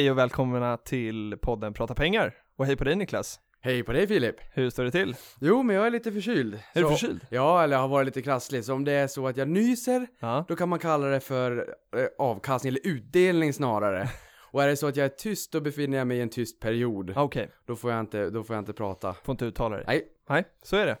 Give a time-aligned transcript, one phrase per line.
[0.00, 2.34] Hej och välkomna till podden Prata pengar.
[2.56, 3.40] Och hej på dig Niklas.
[3.60, 4.36] Hej på dig Filip!
[4.52, 5.16] Hur står det till?
[5.40, 6.54] Jo, men jag är lite förkyld.
[6.54, 7.26] Är så, du förkyld?
[7.30, 8.64] Ja, eller har varit lite krasslig.
[8.64, 10.44] Så om det är så att jag nyser, Ja.
[10.48, 14.08] då kan man kalla det för eh, avkastning, eller utdelning snarare.
[14.52, 16.60] Och är det så att jag är tyst, då befinner jag mig i en tyst
[16.60, 17.12] period.
[17.16, 19.14] Okej, Då får jag inte, då får jag inte prata.
[19.24, 19.84] får inte uttala dig.
[19.88, 20.96] Nej, Nej, så är det.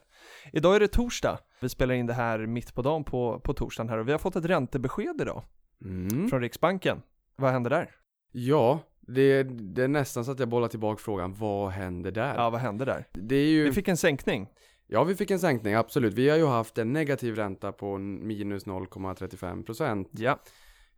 [0.52, 1.38] Idag är det torsdag.
[1.60, 4.18] Vi spelar in det här mitt på dagen på, på torsdagen här och vi har
[4.18, 5.42] fått ett räntebesked idag
[5.84, 6.28] mm.
[6.28, 7.02] från Riksbanken.
[7.36, 7.90] Vad händer där?
[8.32, 8.80] Ja,
[9.14, 12.34] det, det är nästan så att jag bollar tillbaka frågan, vad händer där?
[12.34, 13.04] Ja, vad händer där?
[13.12, 13.64] Det är ju...
[13.64, 14.48] Vi fick en sänkning.
[14.86, 16.14] Ja, vi fick en sänkning, absolut.
[16.14, 20.08] Vi har ju haft en negativ ränta på minus 0,35 procent.
[20.12, 20.38] Ja.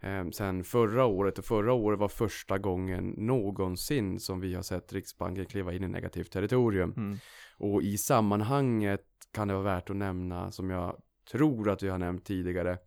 [0.01, 4.93] eh, sen förra året och förra året var första gången någonsin som vi har sett
[4.93, 6.95] Riksbanken kliva in i negativt territorium.
[6.97, 7.19] Mm.
[7.59, 10.97] Och i sammanhanget kan det vara värt att nämna, som jag
[11.33, 12.79] tror att vi har nämnt tidigare,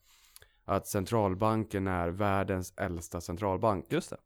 [0.66, 3.85] att centralbanken är världens äldsta centralbank.
[3.89, 4.17] Just det.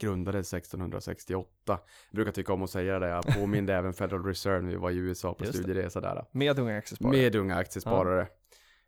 [0.00, 1.48] Grundades 1668.
[1.66, 1.78] Jag
[2.16, 4.96] brukar tycka om att säga det, jag påminde även Federal Reserve när vi var i
[4.96, 5.62] USA på Just det.
[5.62, 6.24] studieresa där.
[6.32, 7.16] Med unga aktiesparare.
[7.16, 8.28] Med unga aktiesparare.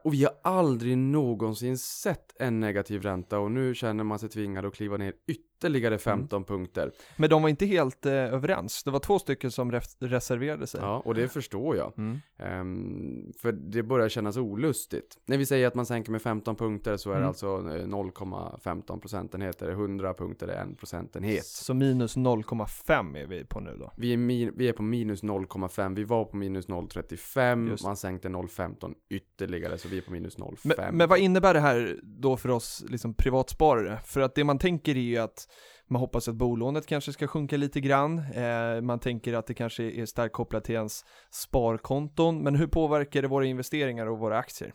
[0.05, 4.67] Och vi har aldrig någonsin sett en negativ ränta och nu känner man sig tvingad
[4.67, 5.47] att kliva ner ytterligare
[5.99, 6.93] 15 punkter.
[7.17, 8.83] Men de var inte helt eh, överens.
[8.85, 10.81] Det var två stycken som ref- reserverade sig.
[10.81, 11.93] Ja, och det förstår jag.
[11.99, 12.19] Mm.
[12.39, 15.19] Ehm, för det börjar kännas olustigt.
[15.27, 17.29] När vi säger att man sänker med 15 punkter så är det Mm.
[17.29, 19.69] alltså eh, 0,15 procentenheter.
[19.71, 21.45] 100 punkter är en procentenhet.
[21.47, 23.93] Så minus 0,5 är vi på nu då.
[23.97, 25.95] Vi är, vi är på minus 0,5.
[25.97, 27.69] Vi var på minus 0,35.
[27.71, 27.85] Just.
[27.85, 30.57] Man sänkte 0,15 ytterligare så vi är på minus 0,5.
[30.77, 33.99] Men, men vad innebär det här då för oss liksom privatsparare?
[34.05, 35.49] För att det man tänker är ju att
[35.89, 38.19] man hoppas att bolånet kanske ska sjunka lite grann.
[38.19, 42.43] Eh, man tänker att det kanske är starkt kopplat till ens sparkonton.
[42.43, 44.75] Men hur påverkar det våra investeringar och våra aktier?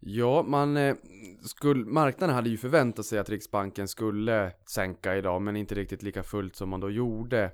[0.00, 0.96] Ja, man eh,
[1.42, 6.22] skulle, marknaden hade ju förväntat sig att Riksbanken skulle sänka idag, men inte riktigt lika
[6.22, 7.50] fullt som man då gjorde.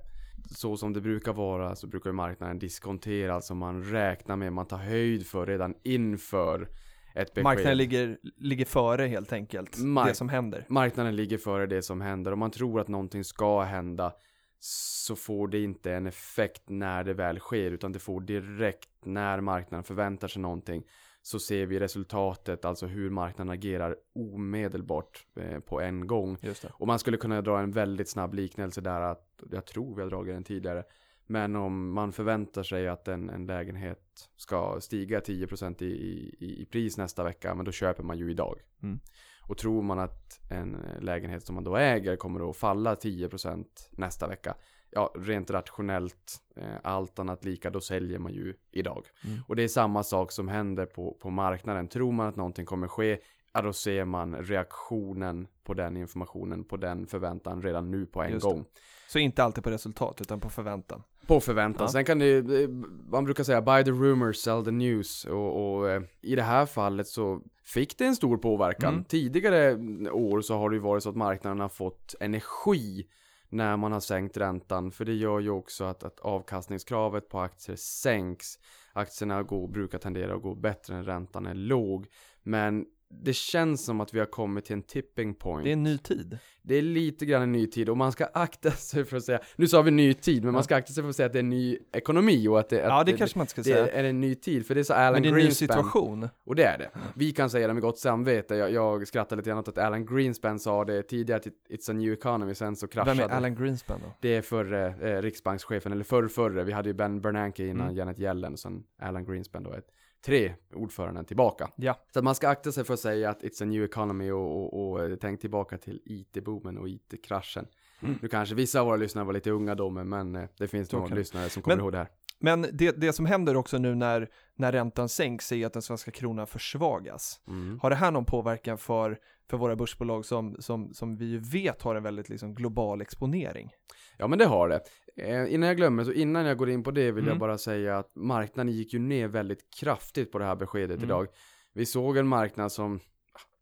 [0.51, 4.77] Så som det brukar vara så brukar marknaden diskontera, alltså man räknar med, man tar
[4.77, 6.69] höjd för redan inför
[7.15, 7.45] ett besked.
[7.45, 10.65] Marknaden ligger, ligger före helt enkelt, Mark- det som händer.
[10.69, 12.33] Marknaden ligger före det som händer.
[12.33, 14.13] Om man tror att någonting ska hända
[14.61, 19.41] så får det inte en effekt när det väl sker, utan det får direkt när
[19.41, 20.83] marknaden förväntar sig någonting.
[21.23, 26.37] Så ser vi resultatet, alltså hur marknaden agerar omedelbart eh, på en gång.
[26.73, 30.11] Och man skulle kunna dra en väldigt snabb liknelse där att, jag tror vi har
[30.11, 30.85] dragit den tidigare.
[31.27, 36.65] Men om man förväntar sig att en, en lägenhet ska stiga 10% i, i, i
[36.65, 38.59] pris nästa vecka, men då köper man ju idag.
[38.83, 39.01] Mm.
[39.49, 44.29] Och tror man att en lägenhet som man då äger kommer att falla 10% nästa
[44.29, 44.55] vecka,
[44.91, 49.07] ja, rent rationellt, eh, allt annat lika, då säljer man ju idag.
[49.25, 49.39] Mm.
[49.49, 51.89] Och det är samma sak som händer på, på marknaden.
[51.89, 53.19] Tror man att någonting kommer ske,
[53.53, 58.39] ja då ser man reaktionen på den informationen, på den förväntan redan nu på en
[58.39, 58.65] gång.
[59.09, 61.03] Så inte alltid på resultat, utan på förväntan.
[61.27, 61.85] På förväntan.
[61.85, 61.89] Ja.
[61.89, 62.69] Sen kan det,
[63.11, 65.25] man brukar säga buy the rumors, sell the news.
[65.25, 68.93] Och, och eh, i det här fallet så fick det en stor påverkan.
[68.93, 69.05] Mm.
[69.05, 69.75] Tidigare
[70.11, 73.07] år så har det ju varit så att marknaden har fått energi
[73.49, 74.93] när man har sänkt räntan.
[74.93, 78.59] För det gör ju också att, att avkastningskravet på aktier sänks.
[78.93, 82.07] Aktierna går, brukar tendera att gå bättre när räntan är låg.
[82.43, 82.85] Men
[83.25, 85.65] det känns som att vi har kommit till en tipping point.
[85.65, 86.39] Det är en ny tid.
[86.65, 89.41] Det är lite grann en ny tid och man ska akta sig för att säga,
[89.57, 91.39] nu sa vi ny tid, men man ska akta sig för att säga att det
[91.39, 93.89] är en ny ekonomi och att det, Ja, att det kanske man ska det säga.
[93.89, 95.69] är en ny tid, för det är så Alan Men det är en ny Greenspan,
[95.69, 96.29] situation.
[96.45, 96.91] och det är det.
[97.15, 100.07] Vi kan säga det med gott samvete, jag, jag skrattar lite grann åt att Alan
[100.07, 103.35] Greenspan sa det tidigare att it- it's a new economy, sen så kraschade Vem är
[103.35, 104.13] Alan Greenspan då?
[104.21, 104.87] det är förre
[105.17, 107.97] eh, riksbankschefen, eller förr, förre, vi hade ju Ben Bernanke innan Mm.
[107.97, 109.87] Janet Yellen, och sen Alan Greenspan då, ett,
[110.25, 111.71] tre ordföranden tillbaka.
[111.77, 111.99] Ja.
[112.13, 114.57] Så att man ska akta sig för att säga att it's a new economy och,
[114.65, 117.67] och, och eh, tänk tillbaka till IT-boomen och IT-kraschen.
[118.03, 118.19] Mm.
[118.23, 120.97] Nu kanske vissa av våra lyssnare var lite unga då, men- eh, det finns Så
[120.97, 122.09] några kan lyssnare som kommer Men- ihåg det här.
[122.39, 126.11] Men det, det som händer också nu när, när räntan sänks är att den svenska
[126.11, 127.41] kronan försvagas.
[127.49, 127.79] Mm.
[127.83, 129.19] Har det här någon påverkan för,
[129.51, 133.71] för våra börsbolag som, som, som vi vet har en väldigt liksom global exponering?
[134.19, 134.81] Ja, men det har det.
[135.17, 137.29] Eh, innan jag glömmer, så innan jag går in på det vill Mm.
[137.29, 141.05] jag bara säga att marknaden gick ju ner väldigt kraftigt på det här beskedet Mm.
[141.05, 141.27] idag.
[141.73, 143.01] Vi såg en marknad som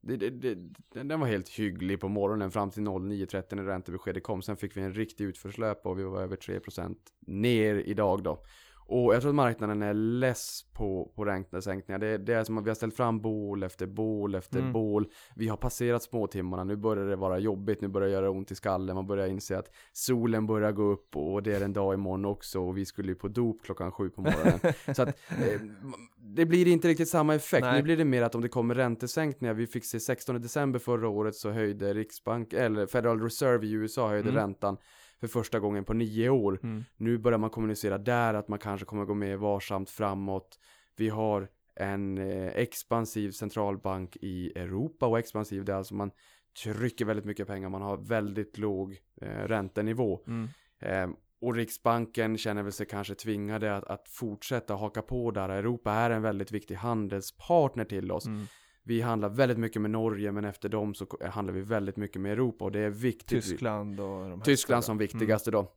[0.03, 0.55] det, det, det,
[1.05, 4.43] den var helt hygglig på morgonen fram till 09.30 när räntebeskedet kom.
[4.43, 8.45] Sen fick vi en riktig utförslöp och vi var över 3% ner idag då.
[8.93, 11.99] Och jag tror att marknaden är less på, på räntesänkningar.
[11.99, 14.73] Det, det är som att vi har ställt fram bol efter bol efter Mm.
[14.73, 15.09] bol.
[15.37, 16.65] Vi har passerat småtimmarna.
[16.65, 17.81] Nu börjar det vara jobbigt.
[17.81, 18.97] Nu börjar det göra ont i skallen.
[18.97, 22.61] Man börjar inse att solen börjar gå upp och det är en dag imorgon också.
[22.61, 24.59] Och vi skulle ju på dop klockan sju på morgonen.
[24.95, 25.61] Så att eh,
[26.17, 27.65] det blir inte riktigt samma effekt.
[27.65, 27.77] Nej.
[27.77, 29.55] Nu blir det mer att om det kommer räntesänkningar.
[29.55, 34.09] Vi fick se 16 december förra året så höjde Riksbank, eller Federal Reserve i USA
[34.09, 34.41] höjde Mm.
[34.41, 34.77] räntan
[35.21, 36.61] för första gången på nio år.
[36.63, 36.85] Mm.
[36.97, 40.59] Nu börjar man kommunicera där att man kanske kommer gå mer varsamt framåt.
[40.97, 46.11] Vi har en eh, expansiv centralbank i Europa och expansiv det är alltså man
[46.63, 50.21] trycker väldigt mycket pengar, man har väldigt låg eh, räntenivå.
[50.27, 50.49] Mm.
[50.79, 55.49] Eh, och Riksbanken känner väl sig kanske tvingade att, att fortsätta haka på där.
[55.49, 58.27] Europa är en väldigt viktig handelspartner till oss.
[58.27, 58.47] Mm.
[58.83, 62.33] Vi handlar väldigt mycket med Norge men efter dem så handlar vi väldigt mycket med
[62.33, 63.45] Europa och det är viktigt.
[63.45, 65.73] Tyskland och de här Tyskland som viktigaste då.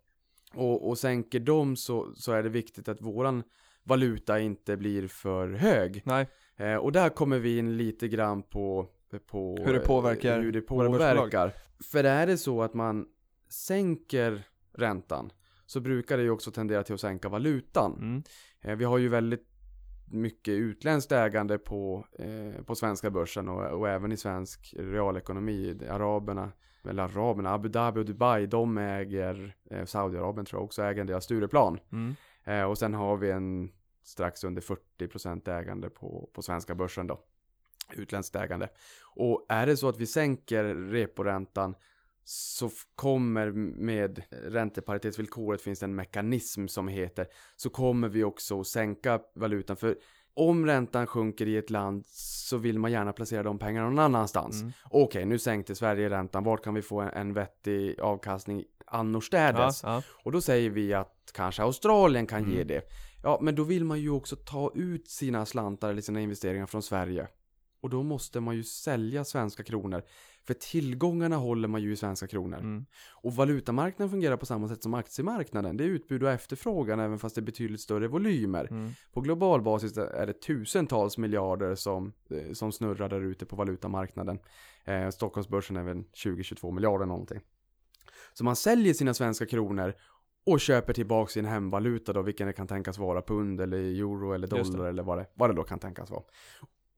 [0.53, 3.44] Och, och sänker dem så, så är det viktigt att våran
[3.83, 6.01] valuta inte blir för hög.
[6.05, 6.27] Nej,
[6.57, 8.88] Eh, och där kommer vi in lite grann på,
[9.27, 11.53] på Hur det påverkar hur det påverkar.
[11.91, 13.06] För är det så att man
[13.49, 15.31] sänker räntan
[15.65, 17.94] så brukar det ju också tendera till att sänka valutan.
[17.94, 18.23] mm.
[18.61, 19.52] Eh, vi har ju väldigt
[20.05, 25.79] mycket utländskt ägande på, eh, på svenska börsen och, och även i svensk realekonomi.
[25.89, 26.51] Araberna,
[26.89, 31.07] eller araberna, Abu Dhabi och Dubai, de äger, eh, Saudiarabien tror jag också äger en
[31.07, 31.79] del av Stureplan.
[31.91, 32.15] Mm.
[32.44, 33.71] Eh, och sen har vi en
[34.03, 37.19] strax under 40% ägande på, på svenska börsen då.
[37.94, 38.69] Utländskt ägande.
[39.15, 41.75] Och är det så att vi sänker reporäntan
[42.25, 48.67] så kommer med ränteparitetsvillkoret finns det en mekanism som heter så kommer vi också att
[48.67, 49.97] sänka valutan för
[50.35, 54.61] om räntan sjunker i ett land så vill man gärna placera de pengarna någon annanstans.
[54.61, 54.73] Mm.
[54.89, 56.43] Okej, nu sänkte Sverige räntan.
[56.43, 59.83] Vart kan vi få en, en vettig avkastning annorstädes?
[59.83, 60.01] Ja, ja.
[60.23, 62.51] Och då säger vi att kanske Australien kan Mm.
[62.55, 62.81] ge det.
[63.23, 66.81] Ja, men då vill man ju också ta ut sina slantar eller sina investeringar från
[66.83, 67.27] Sverige.
[67.83, 70.03] Och då måste man ju sälja svenska kronor.
[70.47, 72.57] För tillgångarna håller man ju i svenska kronor.
[72.57, 72.85] Mm.
[73.12, 75.77] Och valutamarknaden fungerar på samma sätt som aktiemarknaden.
[75.77, 78.68] Det är utbud och efterfrågan även fast det är betydligt större volymer.
[78.71, 78.91] Mm.
[79.13, 84.39] På global basis är det tusentals miljarder som, eh, som snurrar där ute på valutamarknaden.
[84.85, 87.39] Eh, Stockholmsbörsen är väl 20-22 miljarder någonting.
[88.33, 89.94] Så man säljer sina svenska kronor
[90.45, 94.47] och köper tillbaka sin hemvaluta då, vilken det kan tänkas vara pund eller euro eller
[94.47, 96.24] dollar eller vad det, vad det då kan tänkas vara.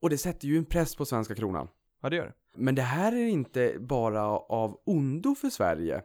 [0.00, 1.68] Och det sätter ju en press på svenska kronan.
[2.02, 2.34] ja, det gör det.
[2.56, 6.02] Men det här är inte bara av ondo för Sverige.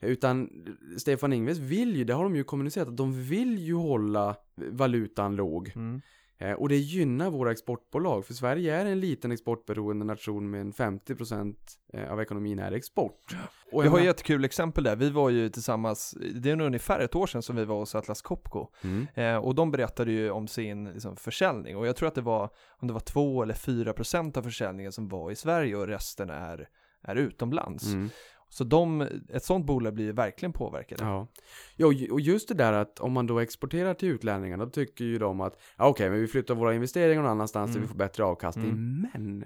[0.00, 0.50] Utan
[0.98, 5.36] Stefan Ingves vill ju, det har de ju kommunicerat, att de vill ju hålla valutan
[5.36, 5.72] låg.
[5.74, 6.00] Mm.
[6.38, 10.72] Eh, och det gynnar våra exportbolag, för Sverige är en liten exportberoende nation med en
[10.72, 11.54] 50%
[11.92, 13.36] eh, av ekonomin är export.
[13.72, 16.66] Och Vi har ju ett kul exempel där, vi var ju tillsammans, det är nog
[16.66, 19.06] ungefär ett år sedan som vi var hos Atlas Copco Mm.
[19.14, 22.50] eh, och de berättade ju om sin liksom, försäljning och jag tror att det var,
[22.68, 26.30] om det var 2 eller 4 procent av försäljningen som var i Sverige och resten
[26.30, 26.68] är,
[27.02, 27.86] är utomlands.
[27.92, 28.10] Mm.
[28.48, 31.04] Så de, ett sånt bolag blir verkligen påverkade.
[31.04, 31.28] Ja.
[31.76, 34.70] ja, och ju- och just det där att om man då exporterar till utlänningarna, då
[34.70, 37.82] tycker ju de att ja, okej, men vi flyttar våra investeringar någon annanstans där Mm.
[37.82, 38.68] vi får bättre avkastning.
[38.70, 39.06] Mm.
[39.12, 39.44] Men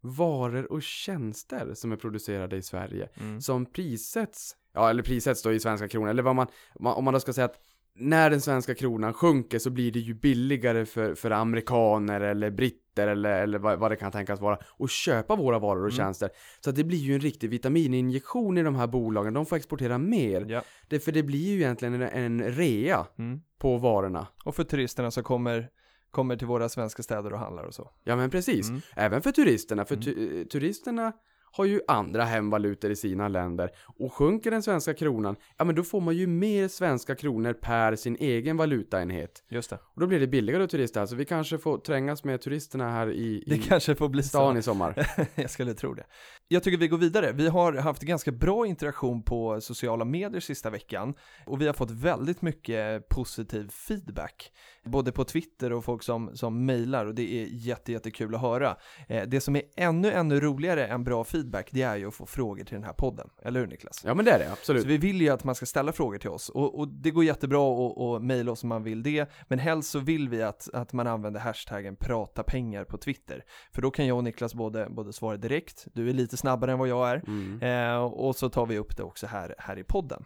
[0.00, 3.40] varor och tjänster som är producerade i Sverige, Mm.
[3.40, 7.20] som prissätts, ja eller prissätts då i svenska kronor, eller vad man- om man då
[7.20, 7.60] ska säga att
[8.00, 13.08] när den svenska kronan sjunker så blir det ju billigare för, för amerikaner eller britter
[13.08, 15.96] eller, eller vad, vad det kan tänkas vara att köpa våra varor och Mm.
[15.96, 16.30] tjänster.
[16.60, 19.98] Så att det blir ju en riktig vitamininjektion i de här bolagen, de får exportera
[19.98, 20.46] mer.
[20.48, 20.62] Ja.
[20.88, 23.40] Det, för det blir ju egentligen en, en rea Mm.
[23.58, 24.26] på varorna.
[24.44, 25.68] Och för turisterna som kommer,
[26.10, 27.90] kommer till våra svenska städer och handlar och så.
[28.04, 28.68] Ja men precis.
[28.68, 28.80] Mm.
[28.96, 30.04] Även för turisterna, för Mm.
[30.04, 31.12] tu- turisterna
[31.58, 33.70] har ju andra hemvalutor i sina länder.
[33.98, 37.96] Och sjunker den svenska kronan, ja men då får man ju mer svenska kronor per
[37.96, 39.44] sin egen valutaenhet.
[39.48, 39.78] Just det.
[39.94, 43.10] Och då blir det billigare att turista, så vi kanske får trängas med turisterna här
[43.10, 44.58] i, Det i kanske får bli stan så.
[44.58, 45.06] i sommar.
[45.34, 46.04] jag skulle tro det.
[46.50, 47.32] Jag tycker vi går vidare.
[47.32, 51.14] Vi har haft ganska bra interaktion på sociala medier sista veckan
[51.46, 54.52] och vi har fått väldigt mycket positiv feedback.
[54.84, 58.76] Både på Twitter och folk som, som mejlar och det är jätte, jättekul att höra.
[59.08, 62.26] Eh, det som är ännu, ännu roligare än bra feedback det är ju att få
[62.26, 63.28] frågor till den här podden.
[63.42, 64.02] Eller hur Niklas?
[64.04, 64.82] Ja men det är det, absolut.
[64.82, 67.24] Så vi vill ju att man ska ställa frågor till oss och, och det går
[67.24, 70.68] jättebra att att mejla oss om man vill det, men helst så vill vi att,
[70.72, 73.44] att man använder hashtaggen prata pengar på Twitter.
[73.72, 76.78] För då kan jag och Niklas både, både svara direkt, du är lite snabbare än
[76.78, 77.62] vad jag är, Mm.
[77.62, 80.24] eh, och så tar vi upp det också här, här i podden.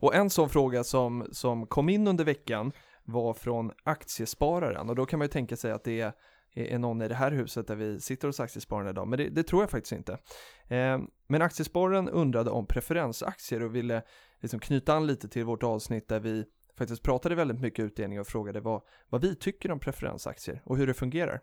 [0.00, 2.72] Och en sån fråga som, som kom in under veckan
[3.04, 6.12] var från aktiespararen och då kan man ju tänka sig att det är
[6.56, 9.42] är, någon i det här huset där vi sitter hos Aktiespararna idag, men det, det
[9.42, 10.12] tror jag faktiskt inte.
[10.68, 14.02] Eh, men Aktiespararen undrade om preferensaktier och ville
[14.40, 16.44] liksom knyta an lite till vårt avsnitt där vi
[16.78, 20.86] faktiskt pratade väldigt mycket utdelning och frågade vad, vad vi tycker om preferensaktier och hur
[20.86, 21.40] det fungerar.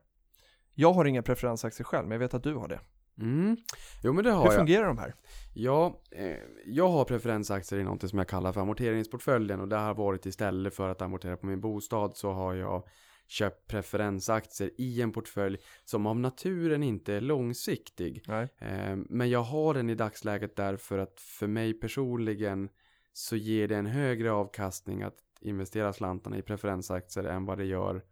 [0.73, 2.79] Jag har inga preferensaktier själv, men jag vet att du har det.
[3.19, 3.57] Mm.
[4.03, 4.59] Jo men det har Hur jag.
[4.59, 5.15] fungerar de här?
[5.53, 9.93] Ja, eh, jag har preferensaktier i något som jag kallar för amorteringsportföljen och det har
[9.93, 12.87] varit istället för att amortera på min bostad så har jag
[13.27, 18.23] köpt preferensaktier i en portfölj som av naturen inte är långsiktig.
[18.57, 22.69] Eh, men jag har den i dagsläget därför att för mig personligen
[23.13, 28.03] så ger det en högre avkastning att investera slantarna i preferensaktier än vad det gör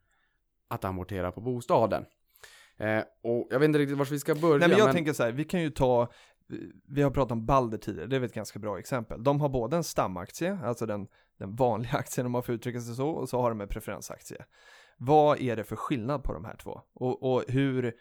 [0.68, 2.06] att amortera på bostaden.
[2.82, 4.58] Eh, och jag vet inte riktigt var vi ska börja.
[4.58, 6.12] Nej men jag tänker så här, vi kan ju ta,
[6.88, 9.24] vi har pratat om Balder tidigare, det är ett ganska bra exempel.
[9.24, 11.08] De har både en stamaktie, alltså den,
[11.40, 14.46] den vanliga aktien om man får uttrycka sig så, och så har de en preferensaktie.
[14.98, 16.82] Vad är det för skillnad på de här två?
[16.94, 17.94] Och, och hur,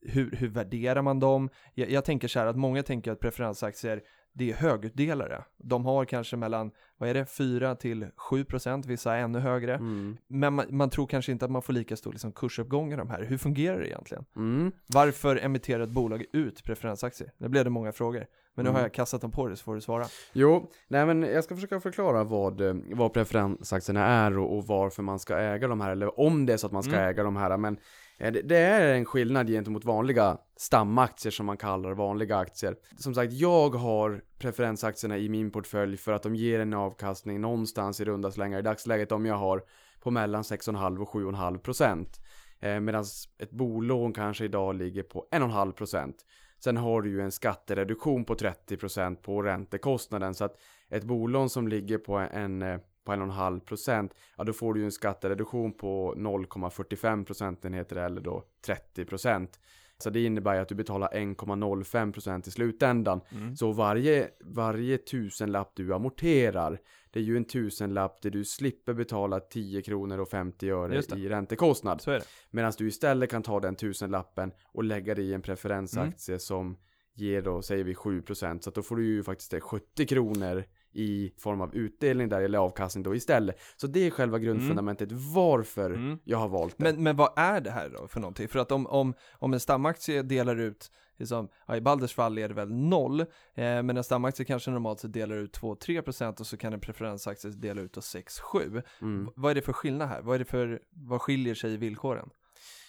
[0.00, 1.50] hur, hur värderar man dem?
[1.74, 4.02] Jag, jag tänker så här att många tänker att preferensaktier
[4.38, 5.44] det är högutdelare.
[5.56, 9.74] De har kanske mellan, vad är det, 4 till 7 procent, vissa är ännu högre.
[9.74, 10.16] Mm.
[10.26, 13.10] Men man, man, tror kanske inte att man får lika stor liksom, kursuppgång i de
[13.10, 13.22] här.
[13.24, 14.24] Hur fungerar det egentligen?
[14.36, 14.72] Mm.
[14.86, 17.32] Varför emitterar ett bolag ut preferensaktier?
[17.38, 18.26] Nu blev det många frågor.
[18.54, 18.74] Men nu Mm.
[18.74, 20.04] har jag kastat dem på dig så får du svara.
[20.32, 25.02] Jo, nej men jag ska försöka förklara vad, eh, vad preferensaktierna är och, och varför
[25.02, 27.08] man ska äga de här, eller om det är så att man ska Mm.
[27.08, 27.56] äga de här.
[27.56, 27.78] Men
[28.18, 32.76] Eh, det, är en skillnad gentemot vanliga stamaktier som man kallar vanliga aktier.
[32.96, 38.00] Som sagt, jag har preferensaktierna i min portfölj för att de ger en avkastning någonstans
[38.00, 39.62] i runda slängar i dagsläget om jag har
[40.00, 42.20] på mellan 6,5 och 7,5 procent.
[42.60, 43.04] Eh, Medan
[43.38, 46.16] ett bolån kanske idag ligger på 1,5 procent.
[46.64, 50.56] Sen har du ju en skattereduktion på 30% på räntekostnaden så att
[50.90, 54.86] ett bolån som ligger på en eh, på 1,5 procent, ja då får du ju
[54.86, 59.60] en skattereduktion på 0,45 procentenheter eller då 30 procent.
[59.98, 63.20] Så det innebär ju att du betalar 1,05 procent i slutändan.
[63.30, 63.56] Mm.
[63.56, 66.78] Så varje, varje tusenlapp du amorterar,
[67.10, 71.28] det är ju en tusenlapp där du slipper betala 10 kronor och 50 öre i
[71.28, 72.00] räntekostnad.
[72.00, 72.18] Så.
[72.50, 76.40] Medan du istället kan ta den tusenlappen och lägga det i en preferensaktie Mm.
[76.40, 76.76] som
[77.14, 80.64] ger då, säger vi 7% så att då får du ju faktiskt det 70 kronor
[80.98, 83.60] i form av utdelning där eller avkastning då istället.
[83.76, 86.18] Så det är själva grundfundamentet varför Mm.
[86.24, 86.84] jag har valt det.
[86.84, 88.48] Men, men vad är det här då för någonting?
[88.48, 92.48] För att om, om, om en stamaktie delar ut, liksom, ja, i Balders fall är
[92.48, 96.56] det väl noll, eh, men en stamaktie kanske normalt sett delar ut 2-3% och så
[96.56, 98.82] kan en preferensaktie dela ut då 6-7.
[99.02, 99.30] Mm.
[99.36, 100.22] Vad är det för skillnad här?
[100.22, 102.30] Vad är det för, vad skiljer sig i villkoren?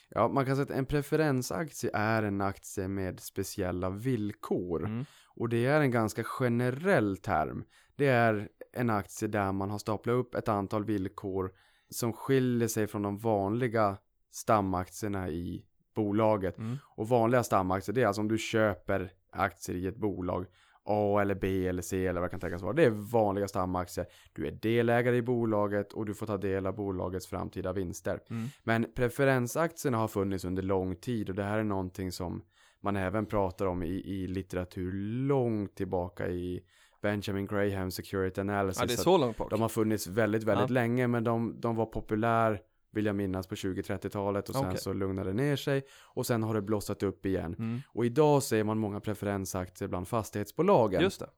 [0.10, 4.86] Ja, man kan säga att en preferensaktie är en aktie med speciella villkor.
[4.86, 5.06] Mm.
[5.36, 7.64] Och det är en ganska generell term.
[8.00, 11.52] Det är en aktie där man har staplat upp ett antal villkor
[11.90, 13.98] som skiljer sig från de vanliga
[14.32, 15.66] stamaktierna i
[15.96, 16.58] bolaget.
[16.58, 16.78] Mm.
[16.96, 20.46] Och vanliga stamaktier, det är alltså om du köper aktier i ett bolag
[20.84, 22.74] A eller B eller C eller vad det kan tänkas vara.
[22.74, 24.06] Det är vanliga stamaktier.
[24.34, 28.20] Du är delägare i bolaget och du får ta del av bolagets framtida vinster.
[28.30, 28.48] Mm.
[28.64, 32.44] Men preferensaktierna har funnits under lång tid och det här är någonting som
[32.82, 34.92] man även pratar om i, i litteratur
[35.28, 36.64] långt tillbaka i
[37.02, 38.80] Benjamin Graham Security Analysis.
[38.82, 39.50] Ja, det är så långt bak.
[39.50, 40.74] De har funnits väldigt, väldigt Ja.
[40.74, 44.80] länge men de, de var populär vill jag minnas på 20-30-talet och sen Okej.
[44.80, 47.56] så lugnade det ner sig och sen har det blossat upp igen.
[47.60, 47.80] Mm.
[47.88, 51.02] Och idag ser man många preferensaktier bland fastighetsbolagen.
[51.02, 51.30] Just det.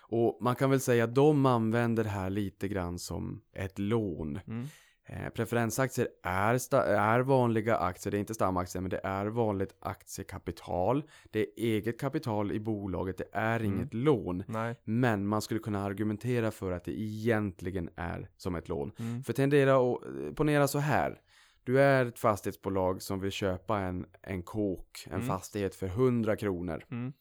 [0.00, 4.40] Och man kan väl säga att de använder det här lite grann som ett lån.
[4.46, 4.66] Mm.
[5.12, 11.02] Eh, preferensaktier är, är vanliga aktier, det är inte stamaktier men det är vanligt aktiekapital.
[11.30, 13.72] Det är eget kapital i bolaget, det är Mm.
[13.74, 14.44] inget lån.
[14.46, 14.74] Nej.
[14.84, 18.92] Men man skulle kunna argumentera för att det egentligen är som ett lån.
[18.98, 19.22] Mm.
[19.22, 21.20] För tendera och eh, ponera så här.
[21.64, 25.26] Du är ett fastighetsbolag som vill köpa en, en kåk, en Mm.
[25.26, 26.84] fastighet för 100 kronor.
[26.90, 27.12] Mm.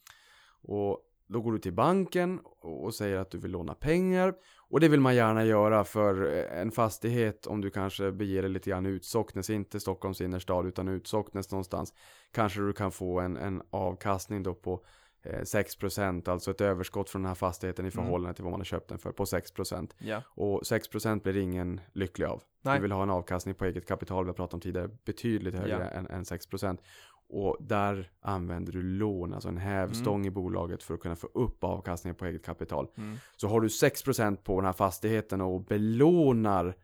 [0.64, 1.00] Och
[1.32, 4.34] då går du till banken och säger att du vill låna pengar.
[4.70, 8.52] Och det vill man gärna göra för eh, en fastighet om du kanske beger dig
[8.52, 11.94] lite grann ut Socknes, inte Stockholms innerstad utan ut Socknes någonstans.
[12.32, 14.84] Kanske du kan få en, en avkastning då på
[15.24, 18.06] eh, 6% alltså ett överskott från den här fastigheten i Mm.
[18.06, 19.90] förhållande till vad man har köpt den för på 6%.
[19.98, 20.22] Ja.
[20.28, 22.44] Och 6% blir ingen lycklig av.
[22.62, 22.76] Nej.
[22.76, 25.90] Du vill ha en avkastning på eget kapital, vi har pratat om tidigare, betydligt högre
[25.94, 26.00] Ja.
[26.00, 26.78] än, än 6%.
[27.34, 31.64] Och där använder du lån, alltså en hävstång i bolaget för att kunna få upp
[31.64, 32.88] avkastningen på eget kapital.
[32.98, 33.18] Mm.
[33.38, 36.76] Så har du 6% på den här fastigheten och belånar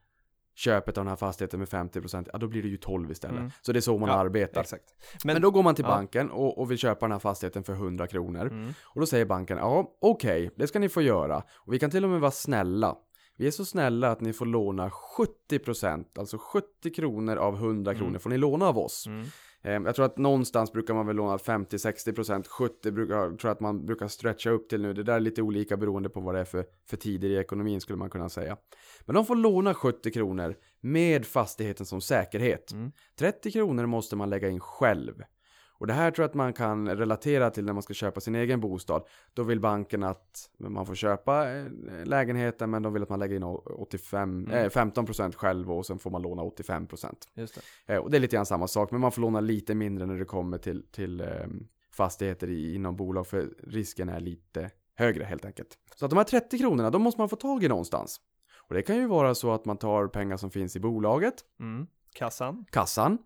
[0.56, 3.38] köpet av den här fastigheten med 50% ja då blir det ju 12 istället.
[3.39, 3.51] Mm.
[3.62, 4.62] Så det är så man Ja, arbetar.
[4.62, 4.84] Exakt.
[5.24, 5.89] Men, då går man till Ja.
[5.89, 8.48] banken och, och vill köpa den här fastigheten för 100 kronor.
[8.48, 8.74] Mm.
[8.84, 11.44] Och då säger banken, ja okej, det ska ni få göra.
[11.56, 12.96] Och vi kan till och med vara snälla.
[13.39, 14.89] Vi är så snälla att ni får låna
[15.50, 18.20] 70%, alltså 70 kronor av 100 kronor Mm.
[18.20, 19.08] får ni låna av oss.
[19.64, 19.84] Mm.
[19.84, 23.60] Eh, Jag tror att någonstans brukar man väl låna 50-60%, 70 brukar, jag tror att
[23.60, 24.94] man brukar stretcha upp till nu.
[24.94, 27.82] Det där är lite olika beroende på vad det är för, för tider i ekonomin
[27.82, 28.58] skulle man kunna säga.
[29.06, 32.72] Men de får låna 70 kronor med fastigheten som säkerhet.
[32.72, 32.92] Mm.
[33.20, 35.14] 30 kronor måste man lägga in själv.
[35.79, 38.36] Och det här tror jag att man kan relatera till när man ska köpa sin
[38.36, 39.03] egen bostad.
[39.34, 41.65] Då vill banken att man får köpa eh,
[42.03, 44.53] lägenheten men de vill att man lägger in 85, Mm.
[44.65, 47.13] eh, 15% själv och sen får man låna 85%.
[47.34, 47.93] Just det.
[47.93, 50.19] Eh, och det är lite grann samma sak, men man får låna lite mindre när
[50.19, 51.27] det kommer till, till eh,
[51.91, 55.77] fastigheter i, inom bolag, för risken är lite högre helt enkelt.
[55.96, 58.22] Så att de här 30 kronorna, de måste man få tag i någonstans.
[58.67, 61.88] Och det kan ju vara så att man tar pengar som finns i bolaget, Mm.
[62.13, 62.65] Kassan.
[62.72, 63.17] kassan,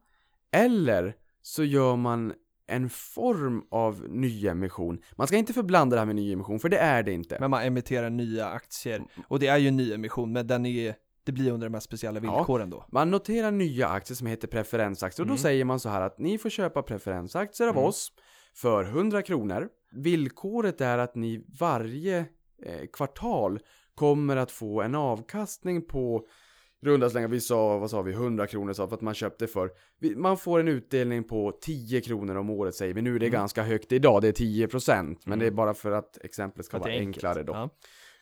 [0.51, 2.33] eller så gör man
[2.67, 5.01] en form av nyemission.
[5.15, 7.37] Man ska inte förblanda det här med nyemission, för det är det inte.
[7.39, 9.03] Men man emitterar nya aktier.
[9.27, 12.35] Och det är ju nyemission, men den är, det blir under de här speciella Ja.
[12.37, 12.85] villkoren då.
[12.91, 15.41] Man noterar nya aktier som heter preferensaktier och då Mm.
[15.41, 17.85] säger man så här att ni får köpa preferensaktier av Mm.
[17.87, 18.11] oss
[18.55, 19.69] för 100 kronor.
[19.91, 22.17] Villkoret är att ni varje
[22.65, 23.59] eh, kvartal
[23.95, 26.25] kommer att få en avkastning på
[26.81, 29.71] runda slängar, vi sa, vad sa vi, 100 kronor sa för att man köpte för.
[30.15, 33.01] Man får en utdelning på 10 kronor om året säger vi.
[33.01, 33.39] Nu är det Mm.
[33.39, 35.25] ganska högt idag, det är 10 procent.
[35.25, 35.39] Men Mm.
[35.39, 37.53] det är bara för att exemplet ska Att vara enklare då.
[37.53, 37.69] Ja.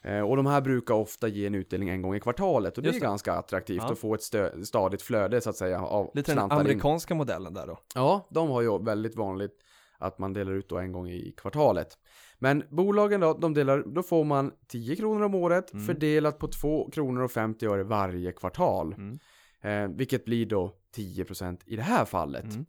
[0.10, 2.88] Eh, och de här brukar ofta ge en utdelning en gång i kvartalet och det
[2.90, 3.06] Just är det.
[3.08, 3.92] ganska attraktivt Ja.
[3.92, 4.24] att få ett
[4.68, 6.62] stadigt flöde så att säga av Lite den slantar in.
[6.62, 7.80] amerikanska modellen där då.
[7.96, 9.52] Ja, de har ju väldigt vanligt
[9.98, 11.88] att man delar ut då en gång i kvartalet.
[12.40, 15.86] Men bolagen då, de delar, då får man 10 kronor om året Mm.
[15.86, 18.94] fördelat på 2 kronor och 50 öre varje kvartal.
[18.98, 19.20] Mm.
[19.62, 22.46] Eh, vilket blir då 10% i det här fallet.
[22.46, 22.66] Mm.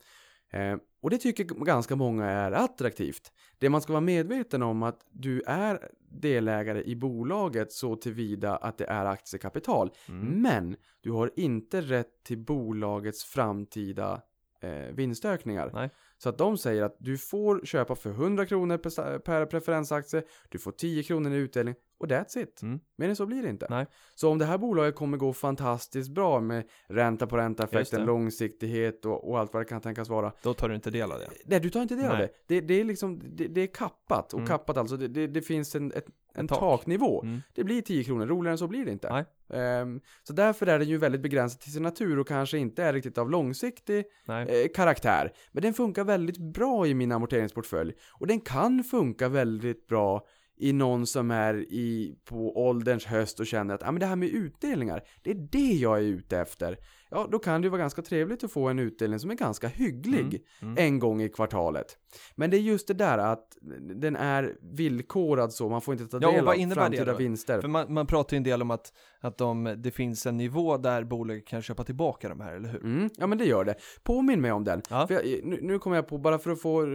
[0.73, 3.33] Eh, och det tycker ganska många är attraktivt.
[3.59, 8.79] Det man ska vara medveten om att du är delägare i bolaget så tillvida att
[8.79, 9.91] det är aktiekapital.
[10.09, 10.43] Mm.
[10.43, 14.23] Men du har inte rätt till bolagets framtida
[14.61, 15.71] eh, vinstökningar.
[15.75, 15.91] Nej.
[16.23, 20.59] Så att de säger att du får köpa för 100 kronor per, per preferensaktie, du
[20.59, 22.63] får 10 kronor i utdelning och that's it.
[22.63, 22.80] Mm.
[22.97, 23.67] Men än så blir det inte.
[23.71, 23.87] Nej.
[24.15, 29.30] Så om det här bolaget kommer gå fantastiskt bra med ränta på ränta-effekten, långsiktighet och,
[29.30, 30.33] och allt vad det kan tänkas vara.
[30.43, 31.28] Då tar du inte del av det.
[31.47, 32.33] Nej, du tar inte del av Nej.
[32.47, 32.54] det.
[32.54, 32.67] det.
[32.67, 34.33] Det är liksom, det, det är kappat.
[34.33, 34.49] Och Mm.
[34.49, 36.58] kappat alltså, det, det, det finns en, ett, en tak.
[36.58, 37.23] taknivå.
[37.23, 37.40] Mm.
[37.54, 39.25] Det blir 10 kronor, roligare än så blir det inte.
[39.52, 42.93] Ehm, så därför är den ju väldigt begränsad till sin natur och kanske inte är
[42.93, 45.32] riktigt av långsiktig eh, karaktär.
[45.52, 47.93] Men den funkar väldigt bra i min amorteringsportfölj.
[48.12, 50.26] Och den kan funka väldigt bra
[50.60, 54.16] i någon som är i, på ålderns höst och känner att ah, men det här
[54.16, 56.78] med utdelningar, det är det jag är ute efter.
[57.11, 60.21] Ja, då kan det vara ganska trevligt att få en utdelning som är ganska hygglig
[60.61, 60.73] Mm.
[60.73, 60.85] Mm.
[60.87, 61.97] en gång i kvartalet.
[62.35, 63.57] Men det är just det där att
[63.95, 67.19] den är villkorad så, man får inte ta del av det framtida då?
[67.19, 67.61] vinster.
[67.61, 70.77] För man, man pratar ju en del om att, att de, det finns en nivå
[70.77, 72.85] där bolaget kan köpa tillbaka de här, eller hur?
[72.85, 73.75] Mm, ja men det gör det.
[74.03, 74.83] Påminn mig om den.
[74.91, 75.07] Ja.
[75.11, 76.83] Jag, nu, nu kommer jag på, bara för att få...
[76.83, 76.89] eh,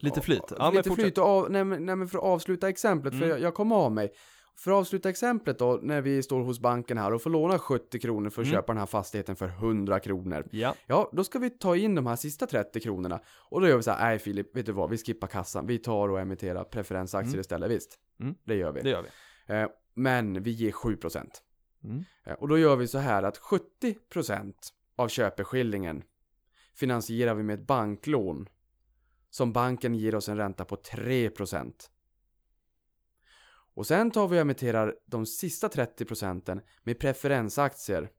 [0.00, 0.42] Lite flyt.
[0.58, 3.28] Ja, lite flyt och av, nej, nej men för att avsluta exemplet, för Mm.
[3.30, 4.12] jag, jag kom av mig.
[4.56, 7.98] För att avsluta exemplet då, när vi står hos banken här och får låna 70
[8.00, 8.56] kronor för att Mm.
[8.56, 10.46] köpa den här fastigheten för 100 kronor.
[10.50, 10.74] Ja.
[10.86, 13.20] Ja, då ska vi ta in de här sista 30 kronorna.
[13.50, 15.66] Och då gör vi så här, nej Filip, vet du vad, vi skippar kassan.
[15.66, 17.40] Vi tar och emitterar preferensaktier Mm.
[17.40, 17.98] istället, visst.
[18.20, 18.34] Mm.
[18.44, 18.80] Det gör vi.
[18.82, 19.54] Det gör vi.
[19.54, 21.42] Eh, men vi ger 7%.
[21.84, 22.04] Mm.
[22.26, 24.54] Eh, Och då gör vi så här att 70%
[24.96, 26.02] av köpeskillingen
[26.74, 28.48] finansierar vi med ett banklån
[29.30, 31.90] som banken ger oss en ränta på 3%.
[33.74, 38.10] Och sen tar vi och emitterar de sista 30% med preferensaktier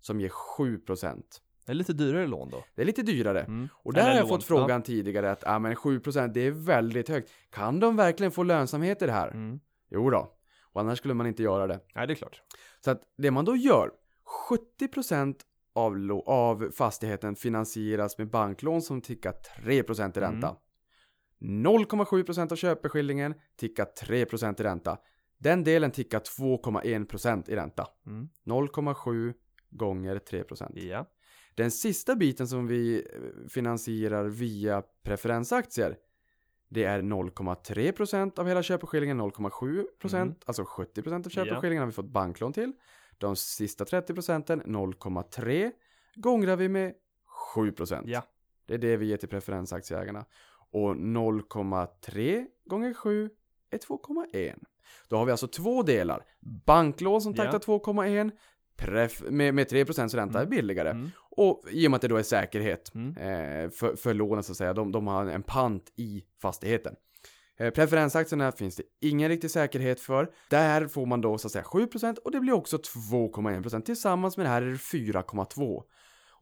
[0.00, 1.22] som ger 7%.
[1.66, 2.64] Det är lite dyrare lån då.
[2.74, 3.40] Det är lite dyrare.
[3.40, 3.68] Mm.
[3.74, 4.28] Och där har jag lån.
[4.28, 7.30] fått frågan tidigare att ah, men 7% det är väldigt högt.
[7.50, 9.26] Kan de verkligen få lönsamhet i det här?
[9.26, 9.32] Ja.
[9.34, 9.60] Mm.
[9.90, 10.32] Jo då.
[10.72, 11.80] Och annars skulle man inte göra det.
[11.94, 12.42] Nej, det är klart.
[12.84, 13.90] Så att det man då gör,
[14.80, 15.34] 70%
[15.74, 19.32] av, lo- av fastigheten finansieras med banklån som tickar
[19.64, 20.56] 3% i ränta.
[21.44, 24.98] 0,7% av köpeskillingen tickar 3% i ränta.
[25.38, 27.86] Den delen tickar 2,1% i ränta.
[28.06, 28.28] Mm.
[28.44, 29.34] 0,7
[29.70, 30.78] gånger 3%.
[30.78, 31.10] Ja.
[31.54, 35.96] Den sista biten som vi eh, finansierar via preferensaktier
[36.68, 40.34] det är 0,3% av hela köpeskillingen, 0,7% Mm.
[40.46, 42.72] alltså 70% av köpeskillingen har vi fått banklån till.
[43.18, 45.72] De sista 30% 0,3
[46.14, 46.94] gångrar vi med
[47.54, 48.02] 7%.
[48.06, 48.22] Ja.
[48.66, 50.24] Det är det vi ger till preferensaktieägarna.
[50.74, 53.30] Och 0,3 gånger 7
[53.70, 54.54] är 2,1.
[55.08, 56.24] Då har vi alltså två delar.
[56.66, 57.42] Banklån som Ja.
[57.44, 58.30] taktar 2,1
[58.78, 60.50] pref- med, med 3% ränta är Mm.
[60.50, 60.90] billigare.
[60.90, 61.10] Mm.
[61.30, 63.08] Och i och med att det då är säkerhet Mm.
[63.16, 66.94] eh, för, för lånet så att säga, de, de har en pant i fastigheten.
[67.58, 70.30] Eh, Preferensaktierna finns det ingen riktig säkerhet för.
[70.50, 73.80] Där får man då så att säga 7% och det blir också 2,1%.
[73.84, 75.82] Tillsammans med det här är det 4,2%.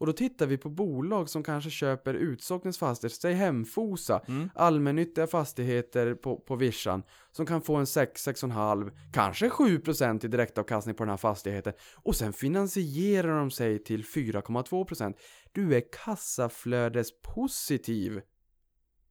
[0.02, 4.50] Och då tittar vi på bolag som kanske köper utsågningsfastigheter, säg Hemfosa, Mm.
[4.54, 10.94] allmännyttiga fastigheter på, på vischan som kan få en 6, 6,5, kanske 7% i direktavkastning
[10.94, 15.14] på den här fastigheten och sen finansierar de sig till 4,2%.
[15.52, 18.20] Du är kassaflödespositiv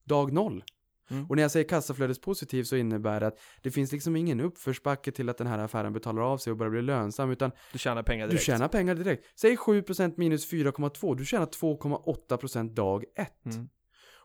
[0.03, 0.63] dag noll.
[1.11, 1.25] Mm.
[1.25, 5.29] Och när jag säger kassaflödespositiv så innebär det att det finns liksom ingen uppförsbacke till
[5.29, 8.27] att den här affären betalar av sig och börjar bli lönsam utan Du tjänar pengar
[8.27, 8.41] direkt.
[8.41, 9.39] du tjänar pengar direkt.
[9.39, 13.45] Säg 7% minus 4,2, du tjänar 2,8% dag 1.
[13.45, 13.69] Mm.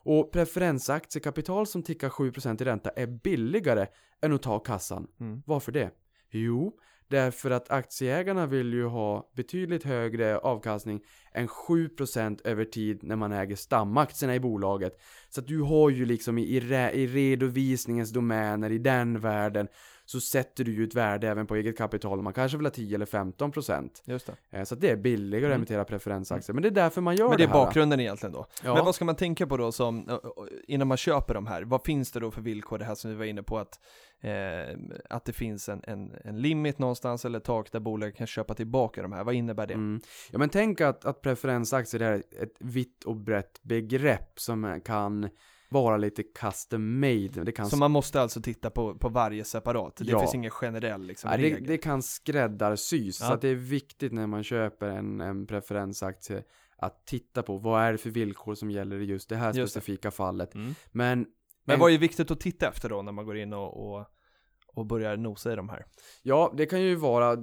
[0.08, 3.86] Och preferensaktiekapital som tickar 7% i ränta är billigare
[4.22, 5.06] än att ta kassan.
[5.20, 5.42] Mm.
[5.46, 5.90] Varför det?
[6.30, 11.00] Jo, därför att aktieägarna vill ju ha betydligt högre avkastning
[11.32, 15.00] än 7% över tid när man äger stamaktierna i bolaget.
[15.28, 19.68] Så att du har ju liksom i, i, re, i redovisningens domäner, i den världen,
[20.08, 22.22] så sätter du ju ett värde även på eget kapital.
[22.22, 24.02] Man kanske vill ha 10 eller 15%.
[24.04, 24.58] Just det.
[24.58, 25.56] Eh, Så det är billigare att Mm.
[25.56, 26.54] emittera preferensaktier.
[26.54, 27.64] Men det är därför man gör Men det är det här.
[27.64, 28.46] bakgrunden egentligen då.
[28.64, 28.74] Ja.
[28.74, 30.28] Men vad ska man tänka på då som, ö, ö,
[30.68, 31.62] innan man köper de här?
[31.62, 32.78] Vad finns det då för villkor?
[32.78, 33.80] Det här som vi var inne på att,
[34.20, 34.76] eh,
[35.10, 39.02] att det finns en, en, en limit någonstans eller tak där bolaget kan köpa tillbaka
[39.02, 39.24] de här.
[39.24, 39.74] Vad innebär det?
[39.74, 40.00] Mm.
[40.32, 45.28] Ja men tänk att, att preferensaktier är ett vitt och brett begrepp som kan
[45.68, 47.28] vara lite custom made.
[47.44, 49.96] Det kan, Så man måste alltså titta på, på varje separat?
[49.96, 50.20] Det Ja.
[50.20, 51.66] finns ingen generell liksom, det, regel?
[51.66, 53.20] det kan skräddarsys.
[53.20, 53.26] Ja.
[53.26, 56.42] Så att det är viktigt när man köper en, en preferensaktie
[56.78, 59.74] att titta på vad är det för villkor som gäller i just det här Just
[59.74, 59.80] det.
[59.80, 60.54] specifika fallet.
[60.54, 60.74] Mm.
[60.92, 61.26] Men,
[61.64, 64.06] Men en- vad är viktigt att titta efter då när man går in och, och,
[64.74, 65.84] och börjar nosa i de här?
[66.22, 67.36] Ja, det kan ju vara,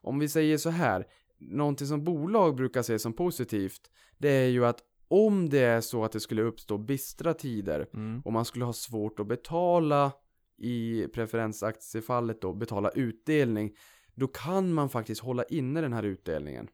[0.00, 1.06] om vi säger så här,
[1.38, 3.80] någonting som bolag brukar se som positivt,
[4.18, 4.78] det är ju att
[5.12, 8.20] om det är så att det skulle uppstå bistra tider Mm.
[8.24, 10.12] och man skulle ha svårt att betala
[10.58, 13.72] i preferensaktiefallet då, betala utdelning,
[14.14, 16.68] då kan man faktiskt hålla inne den här utdelningen.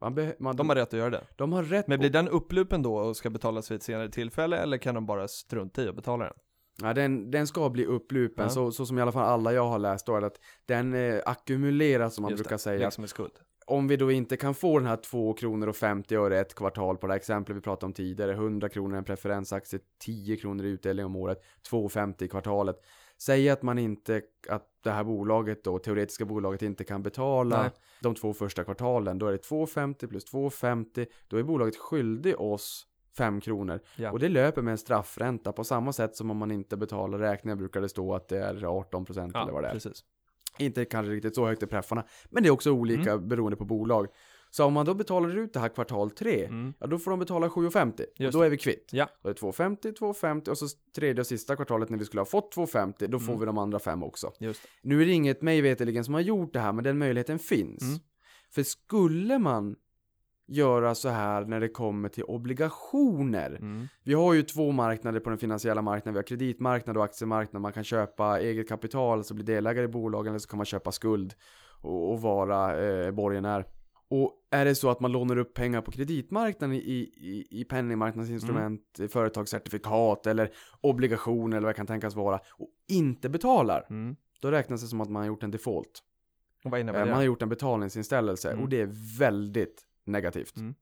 [0.00, 1.26] Man man, De har rätt att göra det.
[1.36, 4.56] de har rätt Men blir den upplupen då och ska betalas vid ett senare tillfälle
[4.56, 6.34] eller kan de bara strunta i att betala den?
[6.82, 8.50] Ja, den, den ska bli upplupen, Ja.
[8.50, 11.20] så, så som i alla fall alla jag har läst då, är att den eh,
[11.26, 12.84] ackumuleras som man Just brukar det, säga.
[12.84, 13.32] Liksom en skuld.
[13.70, 16.96] Om vi då inte kan få den här 2 kronor och 50 öre ett kvartal
[16.96, 20.68] på det här exemplet vi pratade om tidigare, 100 kronor en preferensaktie, 10 kronor i
[20.68, 22.76] utdelning om året, 2,50 i kvartalet.
[23.18, 27.70] Säg att man inte, att det här bolaget då, teoretiska bolaget inte kan betala Nej.
[28.00, 32.86] de två första kvartalen, då är det 2,50 plus 2,50, då är bolaget skyldig oss
[33.16, 33.80] 5 kronor.
[33.96, 34.10] Ja.
[34.10, 37.56] Och det löper med en straffränta på samma sätt som om man inte betalar räkningar
[37.56, 39.72] brukar det stå att det är 18% eller vad det är.
[39.72, 40.04] precis.
[40.60, 44.06] Inte kanske riktigt så högt i preffarna, men det är också olika beroende på bolag.
[44.52, 46.74] Så om man då betalar ut det här kvartal 3, Mm.
[46.78, 48.88] ja då får de betala 7,50 och då är vi kvitt.
[48.92, 49.08] Ja.
[49.22, 52.26] Då är det 2,50, 2,50 och så tredje och sista kvartalet när vi skulle ha
[52.26, 53.40] fått 2,50, då får Mm.
[53.40, 54.32] vi de andra fem också.
[54.38, 54.60] Just.
[54.82, 57.82] Nu är det inget mig veterligen som har gjort det här, men den möjligheten finns.
[57.82, 57.98] Mm.
[58.54, 59.76] För skulle man
[60.50, 63.88] göra så här när det kommer till obligationer, Mm.
[64.04, 66.14] vi har ju två marknader på den finansiella marknaden.
[66.14, 67.62] Vi har kreditmarknad och aktiemarknad.
[67.62, 70.92] Man kan köpa eget kapital, alltså bli delägare i bolagen, eller så kan man köpa
[70.92, 71.34] skuld
[71.82, 73.64] och, och vara eh, borgenär.
[74.08, 78.80] Och är det så att man lånar upp pengar på kreditmarknaden i, i, i penningmarknadsinstrument,
[78.98, 79.06] Mm.
[79.06, 84.16] i företagscertifikat eller obligationer eller vad det kan tänkas vara och inte betalar, Mm.
[84.40, 86.02] då räknas det som att man har gjort en default.
[87.00, 87.06] Eh?
[87.06, 88.62] Man har gjort en betalningsinställelse Mm.
[88.62, 90.56] och det är väldigt negativt.
[90.56, 90.74] Mm.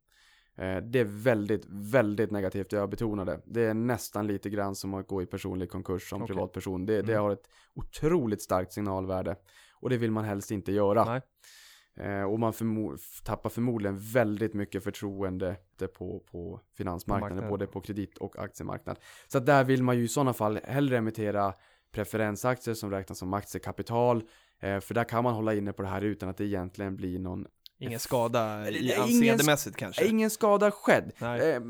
[0.57, 3.41] Eh, Det är väldigt, väldigt negativt, jag betonar det.
[3.47, 6.35] Det är nästan lite grann som att gå i personlig konkurs som Okej.
[6.35, 6.87] privatperson.
[6.87, 7.25] Det, det Mm.
[7.25, 9.37] har ett otroligt starkt signalvärde.
[9.73, 11.05] Och det vill man helst inte göra.
[11.05, 11.21] Nej.
[12.07, 15.57] Eh, och man förmo tappar förmodligen väldigt mycket förtroende
[15.99, 17.51] på, på finansmarknaden, marknaden.
[17.51, 18.99] både på kredit och aktiemarknad.
[19.29, 21.55] Så där vill man ju i sådana fall hellre emittera
[21.93, 24.23] preferensaktier som räknas som aktiekapital.
[24.61, 27.19] Eh, för där kan man hålla inne på det här utan att det egentligen blir
[27.19, 27.47] någon,
[27.81, 30.07] Ingen skada i anseendemässigt kanske?
[30.07, 31.13] ingen skada skedd.
[31.19, 31.41] Nej.
[31.41, 31.63] Eh,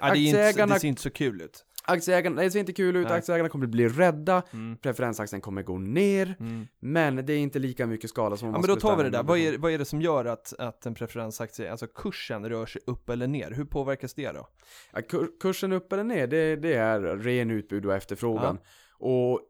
[0.00, 1.64] Ja, det, inte, ser inte så kul ut.
[1.84, 3.18] aktieägarna, det ser inte kul ut, Nej.
[3.18, 4.76] aktieägarna kommer bli rädda, Mm.
[4.76, 6.66] preferensaktien kommer gå ner, Mm.
[6.80, 9.02] men det är inte lika mycket skada som om Ja man men då tar vi
[9.02, 12.48] det där, vad är, vad är det som gör att, att en preferensaktie, alltså kursen
[12.48, 13.50] rör sig upp eller ner?
[13.50, 14.48] Hur påverkas det då?
[14.92, 18.58] Ja, kur- kursen upp eller ner, det, det är ren utbud och efterfrågan.
[18.98, 19.40] Och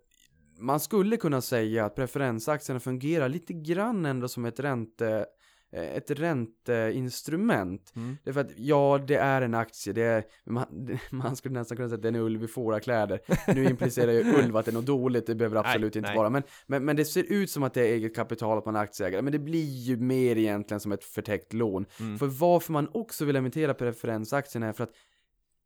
[0.59, 5.27] man skulle kunna säga att preferensaktierna fungerar lite grann ändå som ett ränte
[5.73, 7.93] ett ränteinstrument.
[7.97, 8.17] Mm.
[8.25, 11.77] Det är för att, ja, det är en aktie, det är, man, man skulle nästan
[11.77, 13.21] kunna säga att det är en ulv i fårakläder.
[13.55, 16.17] Nu implicerar ju ulv att det är något dåligt, det behöver absolut Nej, inte nej.
[16.17, 16.31] vara.
[16.31, 18.81] Men, men, men det ser ut som att det är eget kapital, att man är
[18.81, 19.23] aktieägare.
[19.23, 21.87] Men det blir ju mer egentligen som ett förtäckt lån.
[22.01, 22.19] Mm.
[22.19, 24.93] För varför man också vill emittera preferensaktierna är för att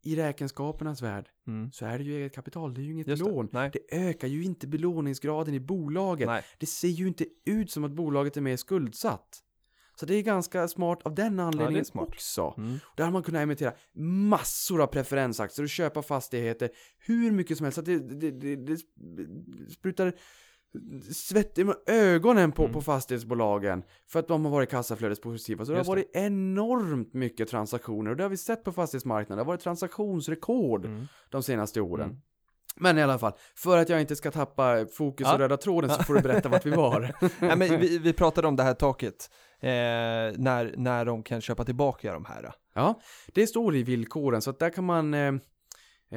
[0.06, 1.72] i räkenskapernas värld Mm.
[1.72, 3.16] så är det ju eget kapital, det är ju inget det.
[3.16, 3.48] lån.
[3.52, 3.70] Nej.
[3.72, 6.26] Det ökar ju inte belåningsgraden i bolaget.
[6.26, 6.42] Nej.
[6.58, 9.40] Det ser ju inte ut som att bolaget är mer skuldsatt.
[9.96, 12.08] Så det är ganska smart av den anledningen smart.
[12.08, 12.54] också.
[12.58, 12.78] Mm.
[12.96, 13.72] Där har man kunnat emittera
[14.28, 17.76] massor av preferensaktier och köpa fastigheter hur mycket som helst.
[17.76, 18.78] Så det, det, det, det
[19.72, 20.12] sprutar
[21.12, 22.72] svett i ögonen på, Mm.
[22.74, 25.64] på fastighetsbolagen för att de har varit kassaflödespositiva.
[25.64, 25.90] Så det har Just det.
[25.90, 29.36] varit enormt mycket transaktioner och det har vi sett på fastighetsmarknaden.
[29.36, 31.06] Det har varit transaktionsrekord Mm.
[31.30, 32.06] de senaste åren.
[32.08, 32.20] Mm.
[32.76, 35.32] Men i alla fall, för att jag inte ska tappa fokus Ja.
[35.34, 37.00] och röda tråden så får du berätta vart vi var.
[37.40, 39.30] Nej, men vi, vi pratade om det här taket,
[39.68, 42.52] eh, när, när de kan köpa tillbaka de här.
[42.74, 43.00] Ja,
[43.34, 45.14] det står i villkoren så att där kan man...
[45.14, 45.34] Eh,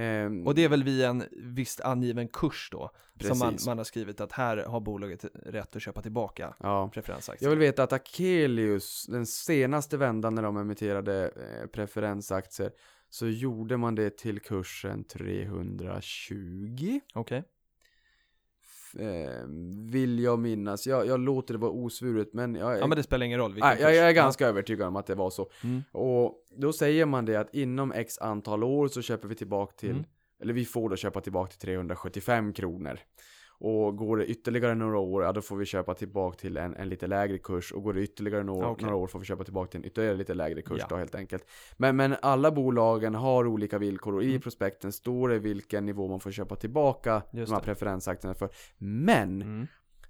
[0.03, 1.23] eh, Och det är väl via en
[1.55, 3.67] visst angiven kurs då, som man, Precis.
[3.67, 6.89] man har skrivit att här har bolaget rätt att köpa tillbaka ja.
[6.93, 7.45] preferensaktier.
[7.47, 12.71] Jag vill veta att Akelius, den senaste vändan när de emitterade eh, preferensaktier,
[13.09, 16.99] så gjorde man det till kursen 320.
[17.13, 17.37] Okej.
[17.39, 17.45] F-
[18.99, 19.47] Eh,
[19.91, 20.87] vill jag minnas.
[20.87, 23.77] Jag, jag låter det vara osvuret men jag, Ja men det spelar ingen roll Nej,
[23.81, 25.49] jag, jag är ganska övertygad om att det var så.
[25.61, 25.67] Ja.
[25.69, 25.83] Mm.
[25.91, 29.89] Och då säger man det att inom x antal år så köper vi tillbaka till,
[29.91, 30.03] Mm.
[30.41, 32.99] eller vi får då köpa tillbaka till 375 kronor.
[33.59, 36.89] Och går det ytterligare några år, ja då får vi köpa tillbaka till en, en
[36.89, 37.71] lite lägre kurs.
[37.71, 38.83] Och går det ytterligare några, Okej.
[38.85, 40.85] några år får vi köpa tillbaka till en ytterligare lite lägre kurs Ja.
[40.89, 41.45] då helt enkelt.
[41.77, 44.41] Men, men alla bolagen har olika villkor och i Mm.
[44.41, 47.65] prospekten står det vilken nivå man får köpa tillbaka Just de här det.
[47.65, 48.49] preferensaktierna för.
[48.77, 49.67] Men Mm.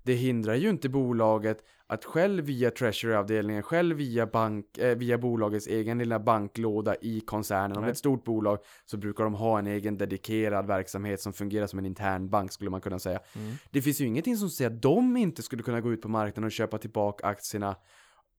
[0.08, 5.68] Det hindrar ju inte bolaget att själv via Treasury-avdelningen, själv via, bank, eh, via bolagets
[5.68, 7.72] egen lilla banklåda i koncernen.
[7.72, 7.92] Om det är Nej.
[7.92, 11.86] ett stort bolag så brukar de ha en egen dedikerad verksamhet som fungerar som en
[11.86, 13.20] intern bank skulle man kunna säga.
[13.36, 13.56] Mm.
[13.72, 16.44] Det finns ju ingenting som säger att de inte skulle kunna gå ut på marknaden
[16.44, 17.76] och köpa tillbaka aktierna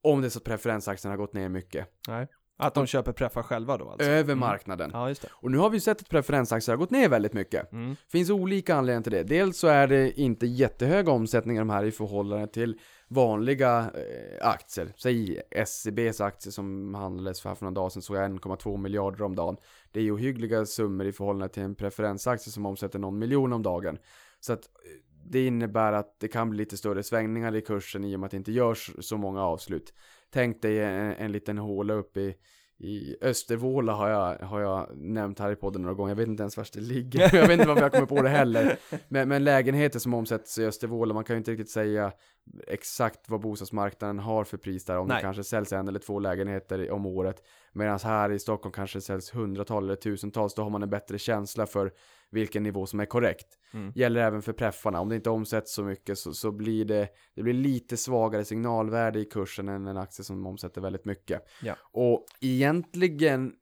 [0.03, 1.89] om det är så att preferensaktierna har gått ner mycket.
[2.09, 2.27] Nej.
[2.61, 4.11] Att de köper preffar själva då alltså?
[4.11, 4.39] Över Mm.
[4.39, 4.91] marknaden.
[4.93, 5.29] Ja just det.
[5.33, 7.73] Och nu har vi sett att preferensaktier har gått ner väldigt mycket.
[7.73, 7.97] Mm.
[8.13, 9.23] finns olika anledningar till det.
[9.23, 14.49] Dels så är det inte jättehög omsättning i de här i förhållande till vanliga eh,
[14.49, 14.93] aktier.
[14.97, 19.37] Säg SCBs aktier som handlades för, för några dagar sedan så är 1,2 miljarder om
[19.37, 19.57] dagen.
[19.93, 23.63] Det är ju ohyggliga summor i förhållande till en preferensaktie som omsätter någon miljon om
[23.63, 23.99] dagen.
[24.41, 24.91] Så att eh,
[25.31, 28.31] det innebär att det kan bli lite större svängningar i kursen i och med att
[28.31, 29.93] det inte görs så många avslut.
[30.33, 32.35] Tänk dig en, en liten håla uppe i
[32.81, 36.43] i Östervåla har jag, har jag nämnt här i podden några gånger, jag vet inte
[36.43, 38.79] ens var det ligger, jag vet inte varför jag kommer på det heller.
[39.09, 42.13] Men, men lägenheter som omsätts i Östervåla, man kan ju inte riktigt säga
[42.67, 45.17] exakt vad bostadsmarknaden har för pris där, om Nej.
[45.17, 47.43] det kanske säljs en eller två lägenheter om året.
[47.73, 51.19] Medan här i Stockholm kanske det säljs hundratals eller tusentals, då har man en bättre
[51.19, 51.93] känsla för
[52.31, 53.47] vilken nivå som är korrekt.
[53.73, 53.93] Mm.
[53.95, 57.43] Gäller även för preffarna, om det inte omsätts så mycket så, så blir det, det
[57.43, 61.43] blir lite svagare signalvärde i kursen än en aktie som omsätter väldigt mycket.
[61.63, 61.77] Ja.
[61.93, 63.53] Och egentligen,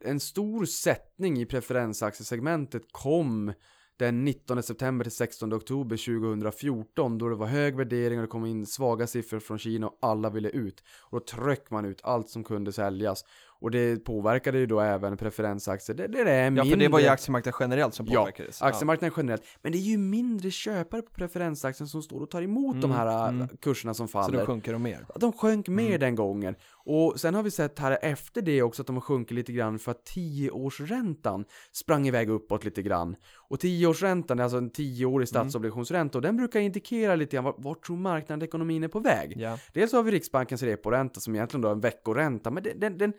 [0.00, 3.52] en stor sättning i preferensaktiesegmentet kom
[3.98, 8.46] den 19 september till 16 oktober 2014 då det var hög värdering och det kom
[8.46, 10.82] in svaga siffror från Kina och alla ville ut.
[11.00, 13.24] Och då tryckte man ut allt som kunde säljas.
[13.66, 15.96] Och det påverkade ju då även preferensaktier.
[15.96, 16.64] Det, det är Ja mindre...
[16.70, 18.62] för det var ju aktiemarknaden generellt som Ja, påverkades.
[18.62, 19.42] Aktiemarknaden generellt.
[19.62, 22.96] Men det är ju mindre köpare på preferensaktien som står och tar emot de Mm,
[22.96, 23.40] här mm.
[23.42, 24.38] äh, kurserna som Så faller.
[24.38, 25.06] då sjunker de mer.
[25.16, 26.00] De sjönk mer Mm.
[26.00, 26.54] den gången.
[26.84, 29.78] Och sen har vi sett här efter det också att de har sjunkit lite grann
[29.78, 33.16] för att 10-årsräntan sprang iväg uppåt lite grann.
[33.48, 37.86] Och 10-årsräntan är alltså en 10-årig statsobligationsränta och den brukar indikera lite grann vart, vart
[37.86, 39.34] tror marknaden ekonomin är på väg.
[39.36, 39.58] Ja.
[39.72, 43.12] Dels har vi Riksbankens reporänta som egentligen då är en veckoränta, men den, den, den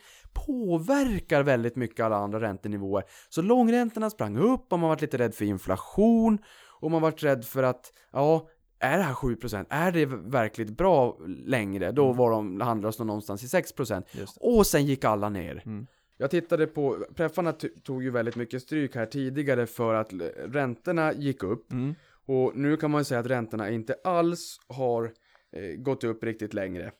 [0.45, 3.03] påverkar väldigt mycket alla andra räntenivåer.
[3.29, 6.37] Så långräntorna sprang upp och man varit lite rädd för inflation
[6.79, 8.47] och man varit rädd för att, ja,
[8.79, 9.65] är det här 7%?
[9.69, 11.91] Är det verkligt bra längre?
[11.91, 14.03] Då var de, handlades de någonstans i 6%.
[14.11, 14.47] Just det.
[14.47, 15.63] Och sen gick alla ner.
[15.65, 15.87] Mm.
[16.17, 21.43] Jag tittade på, preffarna tog ju väldigt mycket stryk här tidigare för att räntorna gick
[21.43, 21.71] upp.
[21.71, 21.95] Mm.
[22.25, 25.03] Och nu kan man ju säga att räntorna inte alls har
[25.51, 26.91] eh, gått upp riktigt längre.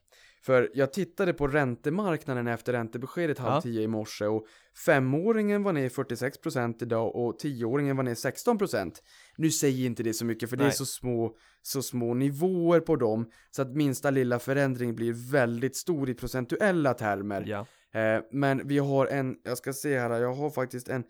[0.48, 3.62] För jag tittade på räntemarknaden efter räntebeskedet halv Ja.
[3.62, 4.46] tio i morse och
[4.86, 8.92] femåringen var ner 46% idag och tioåringen var ner 16%.
[9.38, 10.76] Nu säger inte det så mycket för det är Nej.
[10.76, 16.10] så små, så små nivåer på dem så att minsta lilla förändring blir väldigt stor
[16.10, 17.44] i procentuella termer.
[17.48, 17.66] Ja.
[18.00, 21.04] Eh, men vi har en, jag ska se här, jag har faktiskt en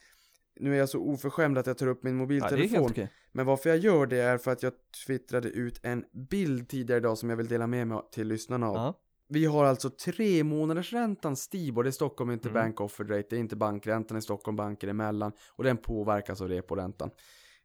[0.60, 2.92] nu är jag så oförskämd att jag tar upp min ja, mobiltelefon.
[2.92, 3.12] okej.
[3.32, 4.74] Men varför jag gör det är för att jag
[5.06, 8.76] twittrade ut en bild tidigare idag som jag vill dela med mig till lyssnarna av.
[8.76, 9.00] Ja.
[9.30, 12.62] Vi har alltså tre månaders räntan Stibor, det är Stockholm inte Mm.
[12.62, 16.48] bank offer rate, det är inte bankräntan i Stockholm banker emellan och den påverkas av
[16.48, 17.10] reporäntan.